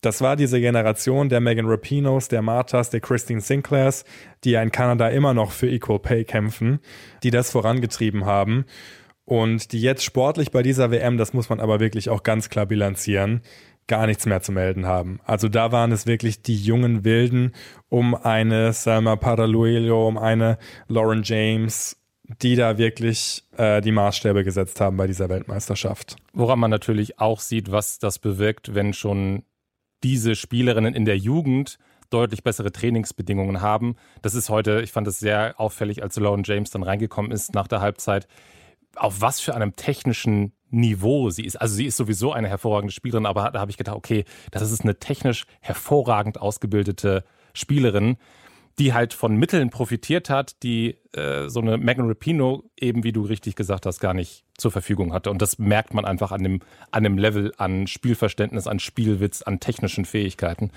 Das 0.00 0.20
war 0.20 0.36
diese 0.36 0.60
Generation 0.60 1.28
der 1.28 1.40
Megan 1.40 1.66
Rapinos, 1.66 2.28
der 2.28 2.42
Marthas, 2.42 2.90
der 2.90 3.00
Christine 3.00 3.40
Sinclairs, 3.40 4.04
die 4.44 4.50
ja 4.52 4.62
in 4.62 4.70
Kanada 4.70 5.08
immer 5.08 5.34
noch 5.34 5.52
für 5.52 5.68
Equal 5.68 5.98
Pay 5.98 6.24
kämpfen, 6.24 6.80
die 7.22 7.30
das 7.30 7.50
vorangetrieben 7.50 8.26
haben 8.26 8.66
und 9.26 9.72
die 9.72 9.80
jetzt 9.80 10.04
sportlich 10.04 10.52
bei 10.52 10.62
dieser 10.62 10.90
WM, 10.90 11.18
das 11.18 11.34
muss 11.34 11.48
man 11.48 11.60
aber 11.60 11.80
wirklich 11.80 12.08
auch 12.08 12.22
ganz 12.22 12.48
klar 12.48 12.64
bilanzieren, 12.64 13.42
gar 13.88 14.06
nichts 14.06 14.24
mehr 14.24 14.40
zu 14.40 14.52
melden 14.52 14.86
haben. 14.86 15.20
Also 15.24 15.48
da 15.48 15.72
waren 15.72 15.92
es 15.92 16.06
wirklich 16.06 16.42
die 16.42 16.56
jungen 16.56 17.04
Wilden 17.04 17.52
um 17.88 18.14
eine 18.14 18.72
Salma 18.72 19.16
Paraluelo, 19.16 20.06
um 20.06 20.16
eine 20.16 20.58
Lauren 20.86 21.22
James, 21.24 21.96
die 22.40 22.54
da 22.54 22.78
wirklich 22.78 23.44
äh, 23.56 23.80
die 23.80 23.92
Maßstäbe 23.92 24.44
gesetzt 24.44 24.80
haben 24.80 24.96
bei 24.96 25.08
dieser 25.08 25.28
Weltmeisterschaft. 25.28 26.16
Woran 26.32 26.60
man 26.60 26.70
natürlich 26.70 27.18
auch 27.18 27.40
sieht, 27.40 27.70
was 27.72 27.98
das 27.98 28.20
bewirkt, 28.20 28.74
wenn 28.74 28.92
schon 28.92 29.42
diese 30.06 30.36
Spielerinnen 30.36 30.94
in 30.94 31.04
der 31.04 31.18
Jugend 31.18 31.78
deutlich 32.10 32.44
bessere 32.44 32.70
Trainingsbedingungen 32.70 33.60
haben. 33.60 33.96
Das 34.22 34.36
ist 34.36 34.48
heute, 34.50 34.80
ich 34.82 34.92
fand 34.92 35.08
es 35.08 35.18
sehr 35.18 35.58
auffällig, 35.58 36.04
als 36.04 36.16
Lauren 36.16 36.44
James 36.44 36.70
dann 36.70 36.84
reingekommen 36.84 37.32
ist 37.32 37.54
nach 37.54 37.66
der 37.66 37.80
Halbzeit, 37.80 38.28
auf 38.94 39.20
was 39.20 39.40
für 39.40 39.56
einem 39.56 39.74
technischen 39.74 40.52
Niveau 40.70 41.30
sie 41.30 41.44
ist. 41.44 41.56
Also 41.56 41.74
sie 41.74 41.86
ist 41.86 41.96
sowieso 41.96 42.32
eine 42.32 42.48
hervorragende 42.48 42.92
Spielerin, 42.92 43.26
aber 43.26 43.50
da 43.50 43.58
habe 43.58 43.72
ich 43.72 43.76
gedacht, 43.76 43.96
okay, 43.96 44.24
das 44.52 44.70
ist 44.70 44.82
eine 44.82 45.00
technisch 45.00 45.44
hervorragend 45.60 46.40
ausgebildete 46.40 47.24
Spielerin 47.52 48.16
die 48.78 48.92
halt 48.92 49.14
von 49.14 49.36
Mitteln 49.36 49.70
profitiert 49.70 50.28
hat, 50.28 50.62
die 50.62 50.98
äh, 51.12 51.48
so 51.48 51.60
eine 51.60 51.78
Megan 51.78 52.08
Rapino 52.08 52.64
eben, 52.78 53.04
wie 53.04 53.12
du 53.12 53.22
richtig 53.22 53.56
gesagt 53.56 53.86
hast, 53.86 54.00
gar 54.00 54.12
nicht 54.12 54.44
zur 54.58 54.70
Verfügung 54.70 55.14
hatte. 55.14 55.30
Und 55.30 55.40
das 55.40 55.58
merkt 55.58 55.94
man 55.94 56.04
einfach 56.04 56.30
an 56.30 56.42
dem, 56.42 56.60
an 56.90 57.02
dem 57.02 57.16
Level 57.16 57.52
an 57.56 57.86
Spielverständnis, 57.86 58.66
an 58.66 58.78
Spielwitz, 58.78 59.40
an 59.40 59.60
technischen 59.60 60.04
Fähigkeiten. 60.04 60.72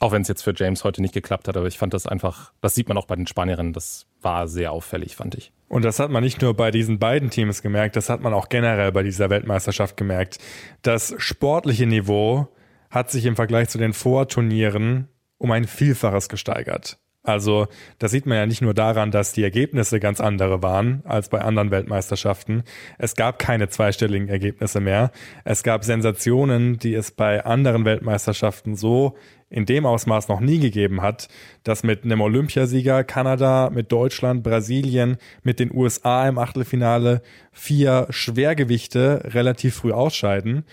Auch 0.00 0.10
wenn 0.10 0.22
es 0.22 0.28
jetzt 0.28 0.42
für 0.42 0.54
James 0.56 0.82
heute 0.82 1.00
nicht 1.00 1.14
geklappt 1.14 1.46
hat, 1.46 1.56
aber 1.56 1.68
ich 1.68 1.78
fand 1.78 1.94
das 1.94 2.06
einfach, 2.08 2.52
das 2.60 2.74
sieht 2.74 2.88
man 2.88 2.98
auch 2.98 3.06
bei 3.06 3.14
den 3.14 3.28
Spanierinnen, 3.28 3.72
das 3.72 4.06
war 4.22 4.48
sehr 4.48 4.72
auffällig, 4.72 5.14
fand 5.14 5.36
ich. 5.36 5.52
Und 5.68 5.84
das 5.84 6.00
hat 6.00 6.10
man 6.10 6.24
nicht 6.24 6.42
nur 6.42 6.54
bei 6.54 6.72
diesen 6.72 6.98
beiden 6.98 7.30
Teams 7.30 7.62
gemerkt, 7.62 7.94
das 7.94 8.08
hat 8.08 8.22
man 8.22 8.34
auch 8.34 8.48
generell 8.48 8.90
bei 8.90 9.04
dieser 9.04 9.30
Weltmeisterschaft 9.30 9.96
gemerkt. 9.96 10.38
Das 10.82 11.14
sportliche 11.18 11.86
Niveau 11.86 12.48
hat 12.90 13.10
sich 13.10 13.24
im 13.24 13.36
Vergleich 13.36 13.68
zu 13.68 13.78
den 13.78 13.92
Vorturnieren 13.92 15.08
um 15.38 15.52
ein 15.52 15.64
Vielfaches 15.64 16.28
gesteigert. 16.28 16.98
Also 17.26 17.66
das 17.98 18.12
sieht 18.12 18.26
man 18.26 18.38
ja 18.38 18.46
nicht 18.46 18.62
nur 18.62 18.72
daran, 18.72 19.10
dass 19.10 19.32
die 19.32 19.42
Ergebnisse 19.42 19.98
ganz 19.98 20.20
andere 20.20 20.62
waren 20.62 21.02
als 21.04 21.28
bei 21.28 21.40
anderen 21.40 21.70
Weltmeisterschaften. 21.70 22.62
Es 22.98 23.16
gab 23.16 23.38
keine 23.38 23.68
zweistelligen 23.68 24.28
Ergebnisse 24.28 24.80
mehr. 24.80 25.10
Es 25.44 25.62
gab 25.62 25.84
Sensationen, 25.84 26.78
die 26.78 26.94
es 26.94 27.10
bei 27.10 27.44
anderen 27.44 27.84
Weltmeisterschaften 27.84 28.76
so 28.76 29.16
in 29.48 29.66
dem 29.66 29.86
Ausmaß 29.86 30.28
noch 30.28 30.40
nie 30.40 30.58
gegeben 30.58 31.02
hat, 31.02 31.28
dass 31.62 31.82
mit 31.82 32.04
einem 32.04 32.20
Olympiasieger 32.20 33.04
Kanada, 33.04 33.70
mit 33.70 33.90
Deutschland, 33.92 34.42
Brasilien, 34.42 35.18
mit 35.42 35.60
den 35.60 35.74
USA 35.74 36.28
im 36.28 36.38
Achtelfinale 36.38 37.22
vier 37.52 38.06
Schwergewichte 38.10 39.22
relativ 39.34 39.76
früh 39.76 39.92
ausscheiden 39.92 40.64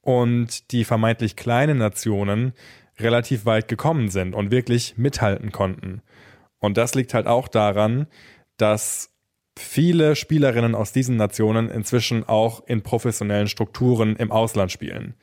und 0.00 0.70
die 0.70 0.84
vermeintlich 0.84 1.34
kleinen 1.34 1.78
Nationen 1.78 2.52
relativ 2.98 3.44
weit 3.46 3.68
gekommen 3.68 4.08
sind 4.08 4.34
und 4.34 4.50
wirklich 4.50 4.96
mithalten 4.96 5.52
konnten. 5.52 6.02
Und 6.58 6.76
das 6.76 6.94
liegt 6.94 7.14
halt 7.14 7.26
auch 7.26 7.48
daran, 7.48 8.06
dass 8.56 9.10
viele 9.58 10.16
Spielerinnen 10.16 10.74
aus 10.74 10.92
diesen 10.92 11.16
Nationen 11.16 11.68
inzwischen 11.68 12.24
auch 12.24 12.66
in 12.66 12.82
professionellen 12.82 13.48
Strukturen 13.48 14.16
im 14.16 14.30
Ausland 14.30 14.70
spielen. 14.72 15.14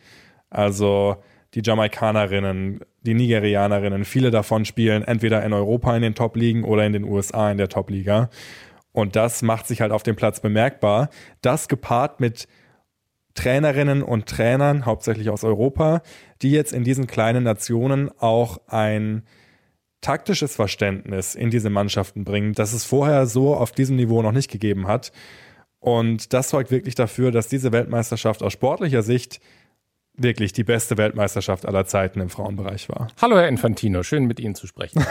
Also 0.50 1.18
die 1.54 1.62
Jamaikanerinnen, 1.64 2.82
die 3.02 3.14
Nigerianerinnen, 3.14 4.06
viele 4.06 4.32
davon 4.32 4.66
spielen 4.66 5.04
entweder 5.04 5.44
in 5.44 5.54
Europa 5.54 5.96
in 5.96 6.02
den 6.02 6.16
Top-Ligen 6.16 6.64
oder 6.64 6.86
in 6.86 6.94
den 6.94 7.04
USA 7.04 7.52
in 7.52 7.58
der 7.58 7.70
Top-Liga. 7.70 8.30
Und 8.92 9.16
das 9.16 9.42
macht 9.42 9.68
sich 9.68 9.82
halt 9.82 9.92
auf 9.92 10.04
dem 10.04 10.16
Platz 10.16 10.40
bemerkbar. 10.40 11.10
Das 11.42 11.68
gepaart 11.68 12.20
mit 12.20 12.48
Trainerinnen 13.36 14.04
und 14.04 14.28
Trainern, 14.28 14.86
hauptsächlich 14.86 15.30
aus 15.30 15.44
Europa, 15.44 16.02
die 16.42 16.52
jetzt 16.52 16.74
in 16.74 16.84
diesen 16.84 17.08
kleinen 17.08 17.44
Nationen 17.44 18.10
auch 18.20 18.60
ein 18.68 19.24
taktisches 20.02 20.56
Verständnis 20.56 21.34
in 21.34 21.50
diese 21.50 21.70
Mannschaften 21.70 22.26
bringen, 22.26 22.54
das 22.54 22.74
es 22.74 22.84
vorher 22.86 23.26
so 23.26 23.56
auf 23.56 23.72
diesem 23.72 23.96
Niveau 23.96 24.22
noch 24.22 24.34
nicht 24.34 24.52
gegeben 24.52 24.88
hat. 24.88 25.12
Und 25.80 26.34
das 26.34 26.50
sorgt 26.50 26.72
wirklich 26.72 26.96
dafür, 26.96 27.32
dass 27.32 27.48
diese 27.48 27.72
Weltmeisterschaft 27.72 28.44
aus 28.44 28.54
sportlicher 28.54 29.02
Sicht 29.02 29.40
wirklich 30.16 30.54
die 30.54 30.64
beste 30.64 30.98
Weltmeisterschaft 30.98 31.66
aller 31.66 31.86
Zeiten 31.86 32.22
im 32.22 32.30
Frauenbereich 32.30 32.88
war. 32.90 33.08
Hallo 33.22 33.36
Herr 33.38 33.48
Infantino, 33.48 34.04
schön 34.04 34.26
mit 34.26 34.40
Ihnen 34.40 34.56
zu 34.56 34.68
sprechen. 34.68 35.04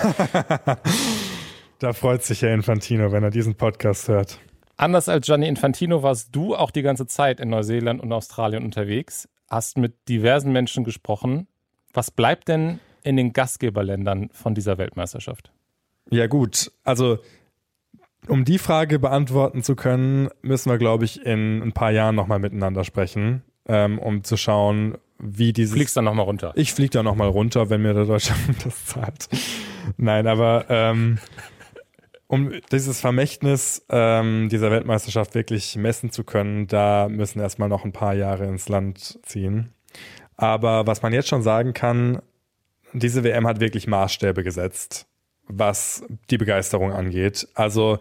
da 1.81 1.93
freut 1.93 2.23
sich 2.23 2.43
Herr 2.43 2.55
Infantino, 2.55 3.11
wenn 3.11 3.25
er 3.25 3.31
diesen 3.31 3.57
Podcast 3.57 4.09
hört. 4.09 4.39
Anders 4.77 5.09
als 5.09 5.27
Gianni 5.27 5.49
Infantino 5.49 6.03
warst 6.03 6.35
du 6.35 6.57
auch 6.57 6.71
die 6.71 6.83
ganze 6.83 7.07
Zeit 7.07 7.41
in 7.41 7.51
Neuseeland 7.51 8.01
und 8.01 8.13
Australien 8.13 8.65
unterwegs, 8.65 9.29
hast 9.49 9.79
mit 9.79 9.95
diversen 10.09 10.53
Menschen 10.53 10.85
gesprochen. 10.85 11.47
Was 11.93 12.11
bleibt 12.11 12.49
denn 12.49 12.81
in 13.05 13.17
den 13.17 13.33
Gastgeberländern 13.33 14.31
von 14.33 14.55
dieser 14.55 14.79
Weltmeisterschaft? 14.79 15.53
Ja 16.11 16.27
gut, 16.27 16.73
also 16.85 17.19
um 18.29 18.45
die 18.45 18.59
Frage 18.59 18.99
beantworten 18.99 19.63
zu 19.63 19.75
können, 19.75 20.29
müssen 20.43 20.71
wir, 20.71 20.79
glaube 20.79 21.05
ich, 21.05 21.25
in 21.25 21.63
ein 21.63 21.73
paar 21.73 21.91
Jahren 21.91 22.15
nochmal 22.15 22.39
miteinander 22.39 22.85
sprechen, 22.85 23.43
ähm, 23.67 23.99
um 23.99 24.23
zu 24.25 24.37
schauen, 24.37 24.97
wie 25.19 25.53
dieses... 25.53 25.75
Fliegst 25.75 25.97
dann 25.97 26.05
nochmal 26.05 26.25
runter? 26.25 26.53
Ich 26.55 26.73
fliege 26.73 26.91
dann 26.91 27.05
nochmal 27.05 27.29
runter, 27.29 27.71
wenn 27.71 27.83
mir 27.83 27.95
der 27.95 28.05
Deutschland 28.05 28.41
das 28.65 28.87
zahlt. 28.87 29.29
Nein, 29.97 30.27
aber... 30.27 30.67
Ähm, 30.69 31.19
um 32.33 32.51
dieses 32.73 32.99
Vermächtnis 32.99 33.85
ähm, 33.91 34.49
dieser 34.49 34.71
Weltmeisterschaft 34.71 35.35
wirklich 35.35 35.77
messen 35.77 36.11
zu 36.11 36.25
können, 36.25 36.67
da 36.67 37.11
müssen 37.11 37.41
erstmal 37.41 37.69
noch 37.69 37.85
ein 37.85 37.93
paar 37.93 38.15
Jahre 38.15 38.47
ins 38.47 38.71
Land 38.71 39.21
ziehen. 39.23 39.75
Aber 40.39 40.87
was 40.87 41.03
man 41.03 41.13
jetzt 41.13 41.29
schon 41.29 41.43
sagen 41.43 41.75
kann, 41.75 42.23
diese 42.95 43.23
WM 43.23 43.47
hat 43.47 43.61
wirklich 43.61 43.87
Maßstäbe 43.87 44.45
gesetzt, 44.45 45.05
was 45.47 46.05
die 46.31 46.39
Begeisterung 46.39 46.91
angeht. 46.91 47.49
Also 47.53 47.99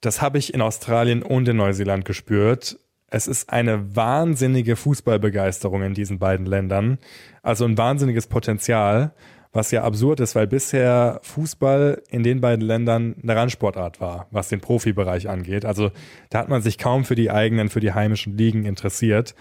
das 0.00 0.22
habe 0.22 0.38
ich 0.38 0.54
in 0.54 0.60
Australien 0.60 1.24
und 1.24 1.48
in 1.48 1.56
Neuseeland 1.56 2.04
gespürt. 2.04 2.78
Es 3.08 3.26
ist 3.26 3.50
eine 3.50 3.96
wahnsinnige 3.96 4.76
Fußballbegeisterung 4.76 5.82
in 5.82 5.94
diesen 5.94 6.20
beiden 6.20 6.46
Ländern. 6.46 6.98
Also 7.42 7.64
ein 7.64 7.76
wahnsinniges 7.76 8.28
Potenzial 8.28 9.14
was 9.54 9.70
ja 9.70 9.84
absurd 9.84 10.20
ist, 10.20 10.34
weil 10.34 10.48
bisher 10.48 11.20
Fußball 11.22 12.02
in 12.10 12.24
den 12.24 12.40
beiden 12.40 12.66
Ländern 12.66 13.14
eine 13.22 13.36
Randsportart 13.36 14.00
war, 14.00 14.26
was 14.32 14.48
den 14.48 14.60
Profibereich 14.60 15.28
angeht. 15.28 15.64
Also 15.64 15.92
da 16.28 16.40
hat 16.40 16.48
man 16.48 16.60
sich 16.60 16.76
kaum 16.76 17.04
für 17.04 17.14
die 17.14 17.30
eigenen, 17.30 17.70
für 17.70 17.80
die 17.80 17.92
heimischen 17.92 18.36
Ligen 18.36 18.66
interessiert. 18.66 19.34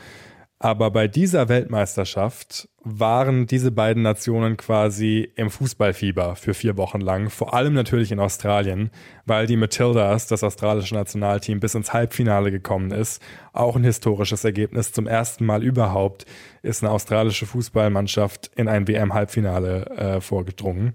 Aber 0.63 0.91
bei 0.91 1.10
dieser 1.10 1.49
Weltmeisterschaft 1.49 2.69
waren 2.86 3.47
diese 3.47 3.69
beiden 3.69 4.02
Nationen 4.02 4.56
quasi 4.56 5.30
im 5.36 5.49
Fußballfieber 5.49 6.38
für 6.38 6.54
vier 6.54 6.78
Wochen 6.78 7.02
lang. 7.02 7.30
Vor 7.30 7.54
allem 7.54 7.73
natürlich 7.73 8.13
in 8.13 8.21
Australien, 8.21 8.89
weil 9.26 9.45
die 9.45 9.58
Matildas, 9.58 10.28
das 10.28 10.41
australische 10.41 10.95
Nationalteam, 10.95 11.60
bis 11.60 11.76
ins 11.76 11.91
Halbfinale 11.91 12.49
gekommen 12.49 12.91
ist. 12.91 13.21
Auch 13.52 13.76
ein 13.76 13.84
historisches 13.84 14.45
Ergebnis. 14.45 14.93
Zum 14.93 15.06
ersten 15.06 15.45
Mal 15.45 15.63
überhaupt 15.63 16.26
ist 16.62 16.82
eine 16.82 16.93
australische 16.93 17.45
Fußballmannschaft 17.45 18.49
in 18.56 18.69
ein 18.69 18.88
WM-Halbfinale 18.88 19.86
äh, 19.97 20.21
vorgedrungen. 20.21 20.93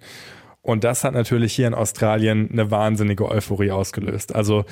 Und 0.62 0.84
das 0.84 1.04
hat 1.04 1.12
natürlich 1.12 1.52
hier 1.52 1.66
in 1.66 1.74
Australien 1.74 2.48
eine 2.50 2.70
wahnsinnige 2.70 3.28
Euphorie 3.28 3.70
ausgelöst. 3.70 4.34
Also 4.34 4.64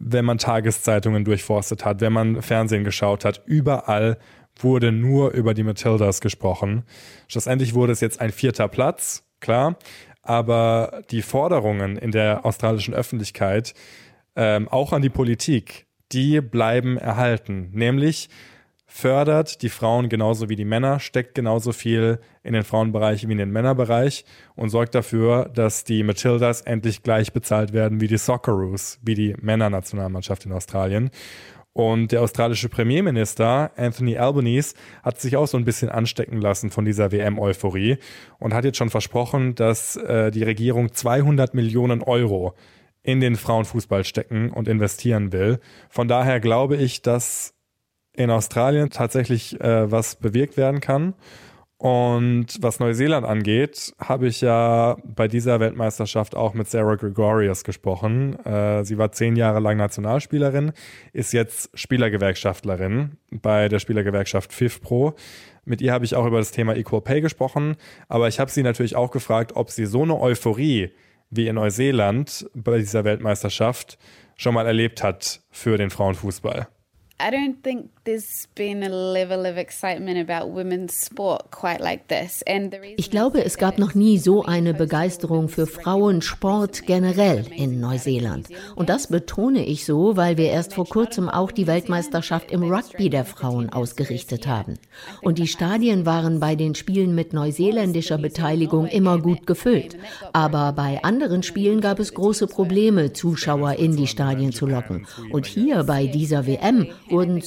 wenn 0.00 0.24
man 0.24 0.38
Tageszeitungen 0.38 1.24
durchforstet 1.24 1.84
hat, 1.84 2.00
wenn 2.00 2.12
man 2.12 2.42
Fernsehen 2.42 2.84
geschaut 2.84 3.24
hat, 3.24 3.42
überall 3.44 4.18
wurde 4.58 4.92
nur 4.92 5.30
über 5.32 5.54
die 5.54 5.62
Matildas 5.62 6.20
gesprochen. 6.20 6.84
Schlussendlich 7.28 7.74
wurde 7.74 7.92
es 7.92 8.00
jetzt 8.00 8.20
ein 8.20 8.30
vierter 8.30 8.66
Platz, 8.68 9.24
klar, 9.40 9.76
aber 10.22 11.02
die 11.10 11.22
Forderungen 11.22 11.96
in 11.96 12.10
der 12.10 12.44
australischen 12.44 12.94
Öffentlichkeit, 12.94 13.74
ähm, 14.36 14.68
auch 14.68 14.92
an 14.92 15.02
die 15.02 15.10
Politik, 15.10 15.86
die 16.12 16.40
bleiben 16.40 16.96
erhalten. 16.96 17.70
Nämlich 17.72 18.30
fördert 18.90 19.62
die 19.62 19.68
Frauen 19.68 20.08
genauso 20.08 20.48
wie 20.48 20.56
die 20.56 20.64
Männer, 20.64 20.98
steckt 20.98 21.36
genauso 21.36 21.72
viel 21.72 22.18
in 22.42 22.54
den 22.54 22.64
Frauenbereich 22.64 23.26
wie 23.26 23.32
in 23.32 23.38
den 23.38 23.52
Männerbereich 23.52 24.24
und 24.56 24.68
sorgt 24.68 24.96
dafür, 24.96 25.48
dass 25.54 25.84
die 25.84 26.02
Matildas 26.02 26.62
endlich 26.62 27.04
gleich 27.04 27.32
bezahlt 27.32 27.72
werden 27.72 28.00
wie 28.00 28.08
die 28.08 28.18
Socceroos, 28.18 28.98
wie 29.02 29.14
die 29.14 29.36
Männernationalmannschaft 29.40 30.44
in 30.44 30.52
Australien. 30.52 31.10
Und 31.72 32.10
der 32.10 32.20
australische 32.20 32.68
Premierminister 32.68 33.70
Anthony 33.76 34.18
Albanese 34.18 34.74
hat 35.04 35.20
sich 35.20 35.36
auch 35.36 35.46
so 35.46 35.56
ein 35.56 35.64
bisschen 35.64 35.88
anstecken 35.88 36.40
lassen 36.40 36.70
von 36.70 36.84
dieser 36.84 37.12
WM-Euphorie 37.12 37.98
und 38.40 38.52
hat 38.54 38.64
jetzt 38.64 38.78
schon 38.78 38.90
versprochen, 38.90 39.54
dass 39.54 39.94
äh, 39.96 40.32
die 40.32 40.42
Regierung 40.42 40.92
200 40.92 41.54
Millionen 41.54 42.02
Euro 42.02 42.54
in 43.04 43.20
den 43.20 43.36
Frauenfußball 43.36 44.02
stecken 44.02 44.50
und 44.50 44.66
investieren 44.66 45.32
will. 45.32 45.60
Von 45.88 46.08
daher 46.08 46.40
glaube 46.40 46.76
ich, 46.76 47.02
dass 47.02 47.54
in 48.12 48.30
Australien 48.30 48.90
tatsächlich 48.90 49.60
äh, 49.60 49.90
was 49.90 50.16
bewirkt 50.16 50.56
werden 50.56 50.80
kann. 50.80 51.14
Und 51.80 52.58
was 52.60 52.78
Neuseeland 52.78 53.24
angeht, 53.24 53.94
habe 53.98 54.26
ich 54.26 54.42
ja 54.42 54.98
bei 55.02 55.28
dieser 55.28 55.60
Weltmeisterschaft 55.60 56.34
auch 56.34 56.52
mit 56.52 56.68
Sarah 56.68 56.96
Gregorius 56.96 57.64
gesprochen. 57.64 58.38
Äh, 58.44 58.84
sie 58.84 58.98
war 58.98 59.12
zehn 59.12 59.34
Jahre 59.34 59.60
lang 59.60 59.78
Nationalspielerin, 59.78 60.72
ist 61.14 61.32
jetzt 61.32 61.70
Spielergewerkschaftlerin 61.72 63.16
bei 63.30 63.70
der 63.70 63.78
Spielergewerkschaft 63.78 64.52
FIFPro. 64.52 65.14
Mit 65.64 65.80
ihr 65.80 65.94
habe 65.94 66.04
ich 66.04 66.14
auch 66.14 66.26
über 66.26 66.36
das 66.36 66.50
Thema 66.50 66.76
Equal 66.76 67.00
Pay 67.00 67.22
gesprochen, 67.22 67.76
aber 68.08 68.28
ich 68.28 68.40
habe 68.40 68.50
sie 68.50 68.62
natürlich 68.62 68.94
auch 68.94 69.10
gefragt, 69.10 69.52
ob 69.56 69.70
sie 69.70 69.86
so 69.86 70.02
eine 70.02 70.20
Euphorie 70.20 70.90
wie 71.30 71.48
in 71.48 71.54
Neuseeland 71.54 72.46
bei 72.52 72.76
dieser 72.76 73.04
Weltmeisterschaft 73.04 73.96
schon 74.36 74.52
mal 74.52 74.66
erlebt 74.66 75.02
hat 75.02 75.40
für 75.50 75.78
den 75.78 75.88
Frauenfußball. 75.88 76.68
I 77.20 77.30
don't 77.30 77.62
think 77.62 77.90
Ich 82.96 83.10
glaube, 83.10 83.44
es 83.44 83.58
gab 83.58 83.78
noch 83.78 83.94
nie 83.94 84.18
so 84.18 84.44
eine 84.44 84.74
Begeisterung 84.74 85.48
für 85.48 85.66
Frauensport 85.66 86.86
generell 86.86 87.44
in 87.54 87.80
Neuseeland. 87.80 88.48
Und 88.74 88.88
das 88.88 89.08
betone 89.08 89.64
ich 89.64 89.84
so, 89.84 90.16
weil 90.16 90.36
wir 90.36 90.50
erst 90.50 90.74
vor 90.74 90.86
kurzem 90.86 91.28
auch 91.28 91.52
die 91.52 91.66
Weltmeisterschaft 91.66 92.50
im 92.50 92.62
Rugby 92.62 93.10
der 93.10 93.24
Frauen 93.24 93.70
ausgerichtet 93.70 94.46
haben. 94.46 94.78
Und 95.22 95.38
die 95.38 95.46
Stadien 95.46 96.06
waren 96.06 96.40
bei 96.40 96.56
den 96.56 96.74
Spielen 96.74 97.14
mit 97.14 97.32
neuseeländischer 97.32 98.18
Beteiligung 98.18 98.86
immer 98.86 99.18
gut 99.18 99.46
gefüllt. 99.46 99.96
Aber 100.32 100.72
bei 100.72 101.02
anderen 101.02 101.42
Spielen 101.42 101.80
gab 101.80 101.98
es 101.98 102.14
große 102.14 102.46
Probleme, 102.46 103.12
Zuschauer 103.12 103.74
in 103.74 103.96
die 103.96 104.06
Stadien 104.06 104.52
zu 104.52 104.66
locken. 104.66 105.06
Und 105.30 105.46
hier 105.46 105.84
bei 105.84 106.06
dieser 106.06 106.46
WM 106.46 106.88
wurden 107.08 107.42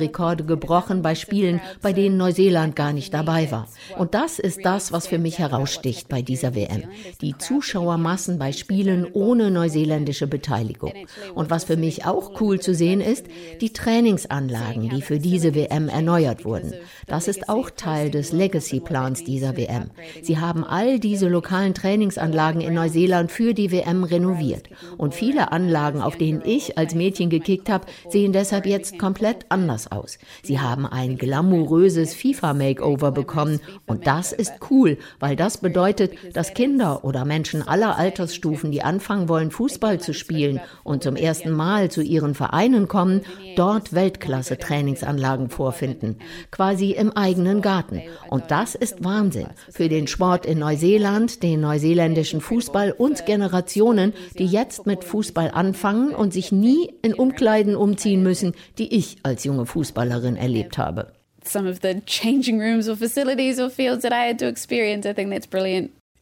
Zuschauerrekorde 0.00 0.44
gebrochen 0.44 1.02
bei 1.02 1.14
Spielen, 1.14 1.60
bei 1.82 1.92
denen 1.92 2.16
Neuseeland 2.16 2.74
gar 2.76 2.92
nicht 2.92 3.12
dabei 3.12 3.50
war. 3.50 3.68
Und 3.98 4.14
das 4.14 4.38
ist 4.38 4.60
das, 4.64 4.92
was 4.92 5.06
für 5.06 5.18
mich 5.18 5.38
heraussticht 5.38 6.08
bei 6.08 6.22
dieser 6.22 6.54
WM. 6.54 6.84
Die 7.20 7.36
Zuschauermassen 7.36 8.38
bei 8.38 8.52
Spielen 8.52 9.06
ohne 9.12 9.50
neuseeländische 9.50 10.26
Beteiligung. 10.26 10.92
Und 11.34 11.50
was 11.50 11.64
für 11.64 11.76
mich 11.76 12.06
auch 12.06 12.40
cool 12.40 12.60
zu 12.60 12.74
sehen 12.74 13.00
ist, 13.00 13.26
die 13.60 13.72
Trainingsanlagen, 13.72 14.88
die 14.88 15.02
für 15.02 15.18
diese 15.18 15.54
WM 15.54 15.88
erneuert 15.88 16.44
wurden. 16.44 16.72
Das 17.06 17.28
ist 17.28 17.48
auch 17.48 17.70
Teil 17.70 18.10
des 18.10 18.32
Legacy-Plans 18.32 19.24
dieser 19.24 19.56
WM. 19.56 19.90
Sie 20.22 20.38
haben 20.38 20.64
all 20.64 20.98
diese 20.98 21.28
lokalen 21.28 21.74
Trainingsanlagen 21.74 22.60
in 22.60 22.74
Neuseeland 22.74 23.30
für 23.30 23.54
die 23.54 23.72
WM 23.72 24.04
renoviert. 24.04 24.68
Und 24.96 25.14
viele 25.14 25.52
Anlagen, 25.52 26.00
auf 26.00 26.16
denen 26.16 26.42
ich 26.44 26.78
als 26.78 26.94
Mädchen 26.94 27.30
gekickt 27.30 27.68
habe, 27.68 27.86
sehen 28.08 28.32
deshalb 28.32 28.66
jetzt 28.66 28.98
komplett 28.98 29.46
anders 29.48 29.79
aus. 29.86 30.18
Sie 30.42 30.60
haben 30.60 30.86
ein 30.86 31.16
glamouröses 31.16 32.14
FIFA-Makeover 32.14 33.12
bekommen 33.12 33.60
und 33.86 34.06
das 34.06 34.32
ist 34.32 34.52
cool, 34.70 34.98
weil 35.18 35.36
das 35.36 35.58
bedeutet, 35.58 36.12
dass 36.34 36.54
Kinder 36.54 37.04
oder 37.04 37.24
Menschen 37.24 37.66
aller 37.66 37.96
Altersstufen, 37.96 38.70
die 38.72 38.82
anfangen 38.82 39.28
wollen, 39.28 39.50
Fußball 39.50 40.00
zu 40.00 40.14
spielen 40.14 40.60
und 40.84 41.02
zum 41.02 41.16
ersten 41.16 41.52
Mal 41.52 41.90
zu 41.90 42.02
ihren 42.02 42.34
Vereinen 42.34 42.88
kommen, 42.88 43.22
dort 43.56 43.92
Weltklasse-Trainingsanlagen 43.92 45.50
vorfinden, 45.50 46.16
quasi 46.50 46.92
im 46.92 47.12
eigenen 47.12 47.62
Garten. 47.62 48.02
Und 48.28 48.50
das 48.50 48.74
ist 48.74 49.04
Wahnsinn 49.04 49.48
für 49.70 49.88
den 49.88 50.06
Sport 50.06 50.46
in 50.46 50.58
Neuseeland, 50.58 51.42
den 51.42 51.60
neuseeländischen 51.60 52.40
Fußball 52.40 52.92
und 52.92 53.26
Generationen, 53.26 54.12
die 54.38 54.46
jetzt 54.46 54.86
mit 54.86 55.04
Fußball 55.04 55.50
anfangen 55.52 56.14
und 56.14 56.32
sich 56.32 56.52
nie 56.52 56.92
in 57.02 57.14
Umkleiden 57.14 57.76
umziehen 57.76 58.22
müssen, 58.22 58.54
die 58.78 58.94
ich 58.94 59.18
als 59.22 59.44
junge 59.44 59.66
Fußballerin 59.70 60.36
erlebt 60.36 60.78
habe. 60.78 61.12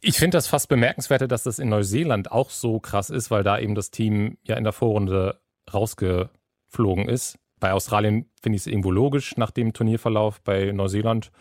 Ich 0.01 0.17
finde 0.17 0.37
das 0.37 0.47
fast 0.47 0.69
bemerkenswerter, 0.69 1.27
dass 1.27 1.43
das 1.43 1.59
in 1.59 1.69
Neuseeland 1.69 2.31
auch 2.31 2.51
so 2.51 2.79
krass 2.79 3.09
ist, 3.09 3.31
weil 3.31 3.43
da 3.43 3.59
eben 3.59 3.75
das 3.75 3.91
Team 3.91 4.37
ja 4.43 4.55
in 4.55 4.63
der 4.63 4.71
Vorrunde 4.71 5.39
rausgeflogen 5.73 7.09
ist. 7.09 7.37
Bei 7.59 7.73
Australien 7.73 8.29
finde 8.41 8.55
ich 8.55 8.61
es 8.61 8.67
irgendwo 8.67 8.91
logisch 8.91 9.35
nach 9.35 9.51
dem 9.51 9.73
Turnierverlauf. 9.73 10.41
Bei 10.41 10.71
Neuseeland 10.71 11.31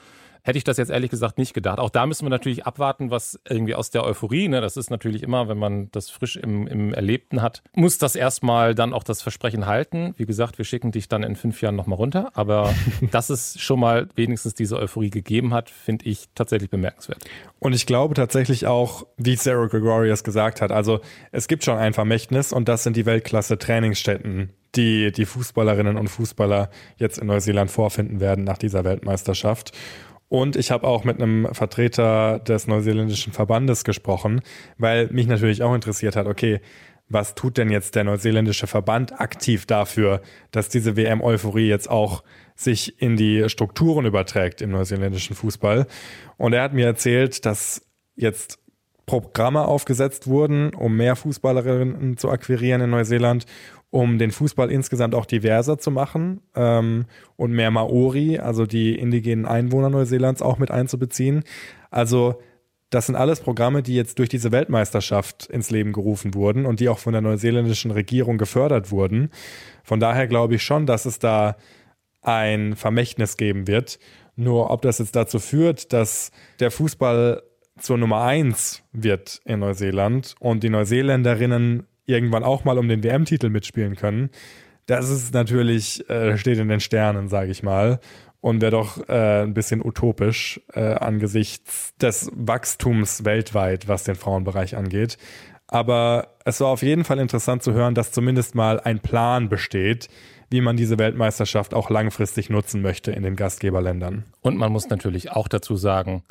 hätte 0.49 0.57
ich 0.57 0.65
das 0.65 0.79
jetzt 0.79 0.91
ehrlich 0.91 1.11
gesagt 1.11 1.37
nicht 1.37 1.53
gedacht. 1.53 1.79
Auch 1.79 1.91
da 1.91 2.07
müssen 2.07 2.25
wir 2.25 2.31
natürlich 2.31 2.65
abwarten, 2.65 3.11
was 3.11 3.39
irgendwie 3.47 3.75
aus 3.75 3.91
der 3.91 4.03
Euphorie, 4.03 4.49
ne, 4.49 4.63
das 4.63 4.79
ist 4.79 4.91
natürlich 4.91 5.23
immer, 5.23 5.47
wenn 5.47 5.59
man 5.59 5.91
das 5.93 6.09
frisch 6.09 6.37
im, 6.37 6.67
im 6.67 6.95
Erlebten 6.95 7.43
hat, 7.43 7.63
muss 7.75 7.99
das 7.99 8.17
erstmal 8.17 8.75
dann 8.75 8.95
auch 8.95 9.05
das 9.05 9.21
Versprechen 9.21 9.67
halten. 9.67 10.15
Wie 10.17 10.25
gesagt, 10.25 10.57
wir 10.57 10.65
schicken 10.65 10.91
dich 10.91 11.07
dann 11.07 11.23
in 11.23 11.37
fünf 11.37 11.61
Jahren 11.61 11.77
nochmal 11.77 11.99
runter. 11.99 12.31
Aber 12.33 12.75
dass 13.11 13.29
es 13.29 13.61
schon 13.61 13.79
mal 13.79 14.09
wenigstens 14.17 14.55
diese 14.55 14.79
Euphorie 14.79 15.11
gegeben 15.11 15.53
hat, 15.53 15.69
finde 15.69 16.07
ich 16.07 16.31
tatsächlich 16.35 16.71
bemerkenswert. 16.71 17.23
Und 17.59 17.75
ich 17.75 17.85
glaube 17.85 18.15
tatsächlich 18.15 18.67
auch, 18.67 19.07
wie 19.19 19.37
Sarah 19.37 19.67
Gregorius 19.67 20.25
gesagt 20.25 20.63
hat, 20.63 20.73
also 20.73 21.01
es 21.31 21.47
gibt 21.49 21.63
schon 21.63 21.77
ein 21.77 21.93
Vermächtnis 21.93 22.55
und 22.55 22.71
das 22.71 22.85
sind 22.85 22.97
die 22.97 23.05
Weltklasse-Trainingsstätten, 23.05 24.49
die 24.77 25.13
die 25.13 25.27
Fußballerinnen 25.27 25.99
und 25.99 26.09
Fußballer 26.09 26.71
jetzt 26.97 27.19
in 27.19 27.27
Neuseeland 27.27 27.71
vorfinden 27.71 28.21
werden 28.21 28.45
nach 28.45 28.57
dieser 28.57 28.85
Weltmeisterschaft. 28.85 29.73
Und 30.29 30.57
ich 30.57 30.71
habe 30.71 30.87
auch 30.87 31.05
mit 31.05 31.21
einem 31.21 31.49
Vertreter 31.53 32.39
des 32.39 32.67
neuseeländischen 32.67 33.33
Verbandes 33.33 33.85
gesprochen, 33.85 34.43
weil 34.77 35.09
mich 35.09 35.27
natürlich 35.27 35.63
auch 35.63 35.75
interessiert 35.75 36.17
hat, 36.17 36.27
okay, 36.27 36.61
was 37.09 37.35
tut 37.35 37.57
denn 37.57 37.71
jetzt 37.71 37.95
der 37.95 38.05
neuseeländische 38.05 38.67
Verband 38.67 39.19
aktiv 39.19 39.65
dafür, 39.65 40.21
dass 40.51 40.69
diese 40.69 40.97
WM-Euphorie 40.97 41.67
jetzt 41.67 41.89
auch 41.89 42.23
sich 42.55 43.01
in 43.01 43.17
die 43.17 43.49
Strukturen 43.49 44.05
überträgt 44.05 44.61
im 44.61 44.71
neuseeländischen 44.71 45.35
Fußball? 45.35 45.87
Und 46.37 46.53
er 46.53 46.63
hat 46.63 46.75
mir 46.75 46.85
erzählt, 46.85 47.47
dass 47.47 47.87
jetzt 48.15 48.59
Programme 49.07 49.65
aufgesetzt 49.65 50.27
wurden, 50.27 50.75
um 50.75 50.97
mehr 50.97 51.17
Fußballerinnen 51.17 52.19
zu 52.19 52.31
akquirieren 52.31 52.83
in 52.83 52.91
Neuseeland 52.91 53.47
um 53.91 54.19
den 54.19 54.31
Fußball 54.31 54.71
insgesamt 54.71 55.15
auch 55.15 55.27
diverser 55.27 55.79
zu 55.79 55.91
machen 55.91 56.41
ähm, 56.55 57.07
und 57.37 57.53
mehr 57.53 57.71
Maori, 57.71 58.39
also 58.39 58.67
die 58.67 58.95
indigenen 58.95 59.47
Einwohner 59.47 59.91
Neuseelands, 59.91 60.43
auch 60.43 60.59
mit 60.59 60.71
einzubeziehen. 60.71 61.45
Also 61.91 62.41
das 62.91 63.07
sind 63.07 63.17
alles 63.17 63.41
Programme, 63.41 63.83
die 63.83 63.95
jetzt 63.95 64.19
durch 64.19 64.29
diese 64.29 64.53
Weltmeisterschaft 64.53 65.47
ins 65.47 65.71
Leben 65.71 65.93
gerufen 65.93 66.35
wurden 66.35 66.67
und 66.67 66.81
die 66.81 66.89
auch 66.89 66.99
von 66.99 67.13
der 67.13 67.23
neuseeländischen 67.23 67.91
Regierung 67.91 68.39
gefördert 68.39 68.91
wurden. 68.91 69.31
Von 69.83 70.01
daher 70.01 70.27
glaube 70.27 70.55
ich 70.55 70.63
schon, 70.63 70.87
dass 70.87 71.05
es 71.05 71.19
da 71.19 71.57
ein 72.23 72.77
Vermächtnis 72.77 73.37
geben 73.37 73.67
wird. 73.67 73.99
Nur 74.37 74.71
ob 74.71 74.83
das 74.83 74.99
jetzt 74.99 75.17
dazu 75.17 75.39
führt, 75.39 75.93
dass 75.93 76.31
der 76.61 76.71
Fußball 76.71 77.43
zur 77.79 77.99
Nummer 77.99 78.23
eins 78.23 78.83
wird 78.93 79.41
in 79.45 79.61
Neuseeland 79.61 80.35
und 80.41 80.63
die 80.63 80.71
Neuseeländerinnen 80.71 81.87
irgendwann 82.09 82.43
auch 82.43 82.65
mal 82.65 82.79
um 82.79 82.89
den 82.89 83.05
WM-Titel 83.05 83.51
mitspielen 83.51 83.95
können. 83.95 84.31
Das 84.87 85.11
ist 85.11 85.35
natürlich, 85.35 86.09
äh, 86.09 86.39
steht 86.39 86.59
in 86.59 86.69
den 86.69 86.81
Sternen, 86.81 87.29
sage 87.29 87.51
ich 87.51 87.63
mal. 87.63 88.01
Und 88.41 88.63
wäre 88.63 88.71
doch 88.71 89.09
äh, 89.09 89.43
ein 89.43 89.53
bisschen 89.53 89.85
utopisch 89.85 90.61
äh, 90.73 90.95
angesichts 90.95 91.95
des 91.97 92.31
Wachstums 92.35 93.25
weltweit, 93.25 93.89
was 93.89 94.05
den 94.05 94.15
Frauenbereich 94.15 94.77
angeht. 94.77 95.19
Aber 95.67 96.29
es 96.45 96.61
war 96.61 96.69
auf 96.69 96.83
jeden 96.83 97.05
Fall 97.05 97.19
interessant 97.19 97.63
zu 97.63 97.73
hören, 97.75 97.95
dass 97.95 98.13
zumindest 98.13 98.55
mal 98.55 98.81
ein 98.81 99.01
Plan 99.01 99.49
besteht, 99.49 100.09
wie 100.51 100.63
man 100.63 100.77
diese 100.77 100.99
Weltmeisterschaft 100.99 101.75
auch 101.75 101.91
langfristig 101.91 102.49
nutzen 102.49 102.81
möchte 102.81 103.13
in 103.13 103.23
den 103.23 103.37
Gastgeberländern. 103.37 104.25
Und 104.41 104.57
man 104.57 104.73
muss 104.73 104.89
natürlich 104.89 105.33
auch 105.33 105.49
dazu 105.49 105.77
sagen, 105.77 106.23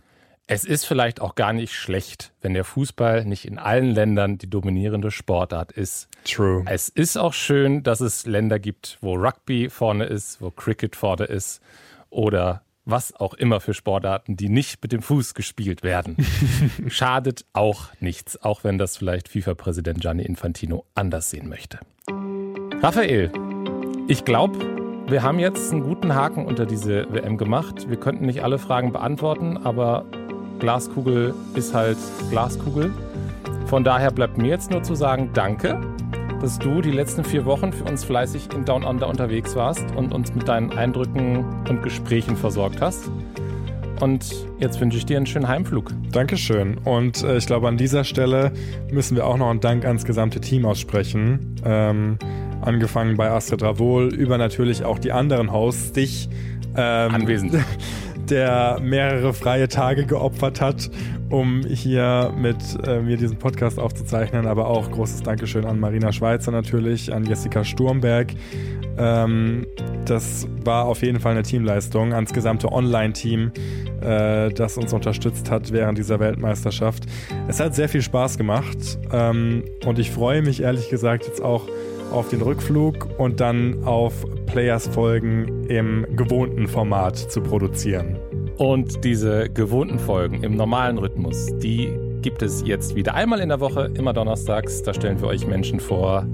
es 0.48 0.64
ist 0.64 0.86
vielleicht 0.86 1.20
auch 1.20 1.36
gar 1.36 1.52
nicht 1.52 1.74
schlecht, 1.74 2.32
wenn 2.42 2.54
der 2.54 2.64
Fußball 2.64 3.26
nicht 3.26 3.46
in 3.46 3.60
allen 3.60 3.92
Ländern 3.92 4.38
die 4.38 4.50
dominierende 4.50 5.12
Sportart 5.12 5.74
ist. 5.74 6.08
True. 6.24 6.64
Es 6.66 6.88
ist 6.88 7.18
auch 7.18 7.34
schön, 7.34 7.84
dass 7.84 8.00
es 8.00 8.26
Länder 8.26 8.58
gibt, 8.58 8.98
wo 9.02 9.16
Rugby 9.16 9.70
vorne 9.70 10.06
ist, 10.06 10.42
wo 10.42 10.50
Cricket 10.50 10.96
vorne 10.96 11.26
ist 11.26 11.62
oder 12.10 12.62
was 12.86 13.14
auch 13.14 13.34
immer 13.34 13.60
für 13.60 13.74
Sportarten, 13.74 14.38
die 14.38 14.48
nicht 14.48 14.82
mit 14.82 14.94
dem 14.94 15.02
Fuß 15.02 15.34
gespielt 15.34 15.84
werden. 15.84 16.16
Schadet 16.88 17.44
auch 17.52 17.90
nichts, 18.00 18.42
auch 18.42 18.64
wenn 18.64 18.78
das 18.78 18.96
vielleicht 18.96 19.28
FIFA-Präsident 19.28 20.00
Gianni 20.00 20.24
Infantino 20.24 20.86
anders 20.96 21.30
sehen 21.30 21.50
möchte. 21.50 21.80
Raphael, 22.82 23.34
ich 24.08 24.24
glaube, 24.24 24.58
wir 25.10 25.24
haben 25.24 25.40
jetzt 25.40 25.74
einen 25.74 25.84
guten 25.84 26.16
Haken 26.16 26.46
unter 26.46 26.66
diese 26.66 27.12
WM 27.14 27.38
gemacht. 27.38 27.90
Wir 27.90 27.98
könnten 27.98 28.26
nicht 28.26 28.44
alle 28.44 28.58
Fragen 28.58 28.94
beantworten, 28.94 29.58
aber 29.58 30.06
Glaskugel 30.60 31.34
ist 31.56 31.74
halt 31.74 31.98
Glaskugel. 32.30 32.92
Von 33.68 33.84
daher 33.84 34.12
bleibt 34.12 34.38
mir 34.38 34.48
jetzt 34.48 34.72
nur 34.72 34.84
zu 34.84 34.96
sagen, 34.96 35.32
danke, 35.34 35.80
dass 36.42 36.60
du 36.60 36.82
die 36.82 36.92
letzten 36.92 37.24
vier 37.24 37.46
Wochen 37.46 37.74
für 37.74 37.84
uns 37.84 38.04
fleißig 38.04 38.50
in 38.54 38.66
Down 38.66 38.84
Under 38.84 39.08
unterwegs 39.08 39.56
warst 39.56 39.86
und 39.96 40.14
uns 40.14 40.34
mit 40.34 40.48
deinen 40.48 40.72
Eindrücken 40.72 41.46
und 41.68 41.84
Gesprächen 41.84 42.38
versorgt 42.38 42.82
hast. 42.82 43.10
Und 44.00 44.46
jetzt 44.60 44.80
wünsche 44.80 44.98
ich 44.98 45.06
dir 45.06 45.18
einen 45.18 45.26
schönen 45.26 45.48
Heimflug. 45.48 45.92
Dankeschön. 46.12 46.78
Und 46.78 47.24
äh, 47.24 47.38
ich 47.38 47.48
glaube, 47.48 47.68
an 47.68 47.78
dieser 47.78 48.04
Stelle 48.04 48.52
müssen 48.92 49.16
wir 49.16 49.26
auch 49.26 49.38
noch 49.38 49.50
einen 49.50 49.60
Dank 49.60 49.86
ans 49.86 50.06
gesamte 50.06 50.40
Team 50.40 50.66
aussprechen. 50.66 51.56
Ähm, 51.66 52.20
angefangen 52.62 53.18
bei 53.18 53.30
Astrid 53.32 53.64
Ravol, 53.64 54.14
über 54.14 54.38
natürlich 54.38 54.84
auch 54.86 55.00
die 55.00 55.12
anderen 55.12 55.52
Hosts, 55.52 55.94
dich. 55.94 56.30
Ähm, 56.76 57.16
Anwesend. 57.16 57.56
Der 58.30 58.80
mehrere 58.82 59.34
freie 59.34 59.68
Tage 59.68 60.06
geopfert 60.06 60.60
hat, 60.60 60.90
um 61.30 61.62
hier 61.66 62.34
mit 62.38 62.58
äh, 62.86 63.00
mir 63.00 63.18
diesen 63.18 63.38
Podcast 63.38 63.80
aufzuzeichnen. 63.80 64.48
Aber 64.48 64.68
auch 64.68 64.92
großes 64.92 65.24
Dankeschön 65.24 65.66
an 65.66 65.80
Marina 65.80 66.12
Schweizer 66.12 66.52
natürlich, 66.52 67.14
an 67.14 67.26
Jessica 67.26 67.64
Sturmberg. 67.64 68.34
Ähm, 68.98 69.66
das 70.06 70.48
war 70.64 70.86
auf 70.86 71.04
jeden 71.04 71.20
Fall 71.20 71.34
eine 71.34 71.44
Teamleistung 71.44 72.14
ans 72.14 72.34
gesamte 72.34 72.72
Online-Team, 72.72 73.52
äh, 74.02 74.50
das 74.50 74.78
uns 74.78 74.92
unterstützt 74.92 75.52
hat 75.52 75.72
während 75.72 75.98
dieser 75.98 76.20
Weltmeisterschaft. 76.20 77.04
Es 77.48 77.60
hat 77.60 77.76
sehr 77.76 77.90
viel 77.90 78.02
Spaß 78.02 78.38
gemacht 78.38 78.98
ähm, 79.12 79.64
und 79.86 80.00
ich 80.00 80.12
freue 80.12 80.42
mich 80.42 80.62
ehrlich 80.62 80.90
gesagt 80.90 81.28
jetzt 81.28 81.42
auch 81.42 81.68
auf 82.12 82.30
den 82.30 82.42
Rückflug 82.42 83.08
und 83.18 83.40
dann 83.40 83.84
auf 83.84 84.26
Players-Folgen 84.48 85.66
im 85.70 86.06
gewohnten 86.16 86.68
Format 86.68 87.18
zu 87.18 87.42
produzieren. 87.42 88.18
Und 88.58 89.04
diese 89.04 89.50
gewohnten 89.50 90.00
Folgen 90.00 90.44
im 90.44 90.56
normalen 90.56 90.98
Rhythmus, 90.98 91.48
die 91.58 91.96
gibt 92.22 92.42
es 92.42 92.64
jetzt 92.66 92.96
wieder 92.96 93.14
einmal 93.14 93.40
in 93.40 93.50
der 93.50 93.60
Woche, 93.60 93.92
immer 93.94 94.14
donnerstags. 94.14 94.82
Da 94.82 94.94
stellen 94.94 95.22
wir 95.22 95.28
euch 95.28 95.46
Menschen 95.46 95.80
vor, 95.80 96.26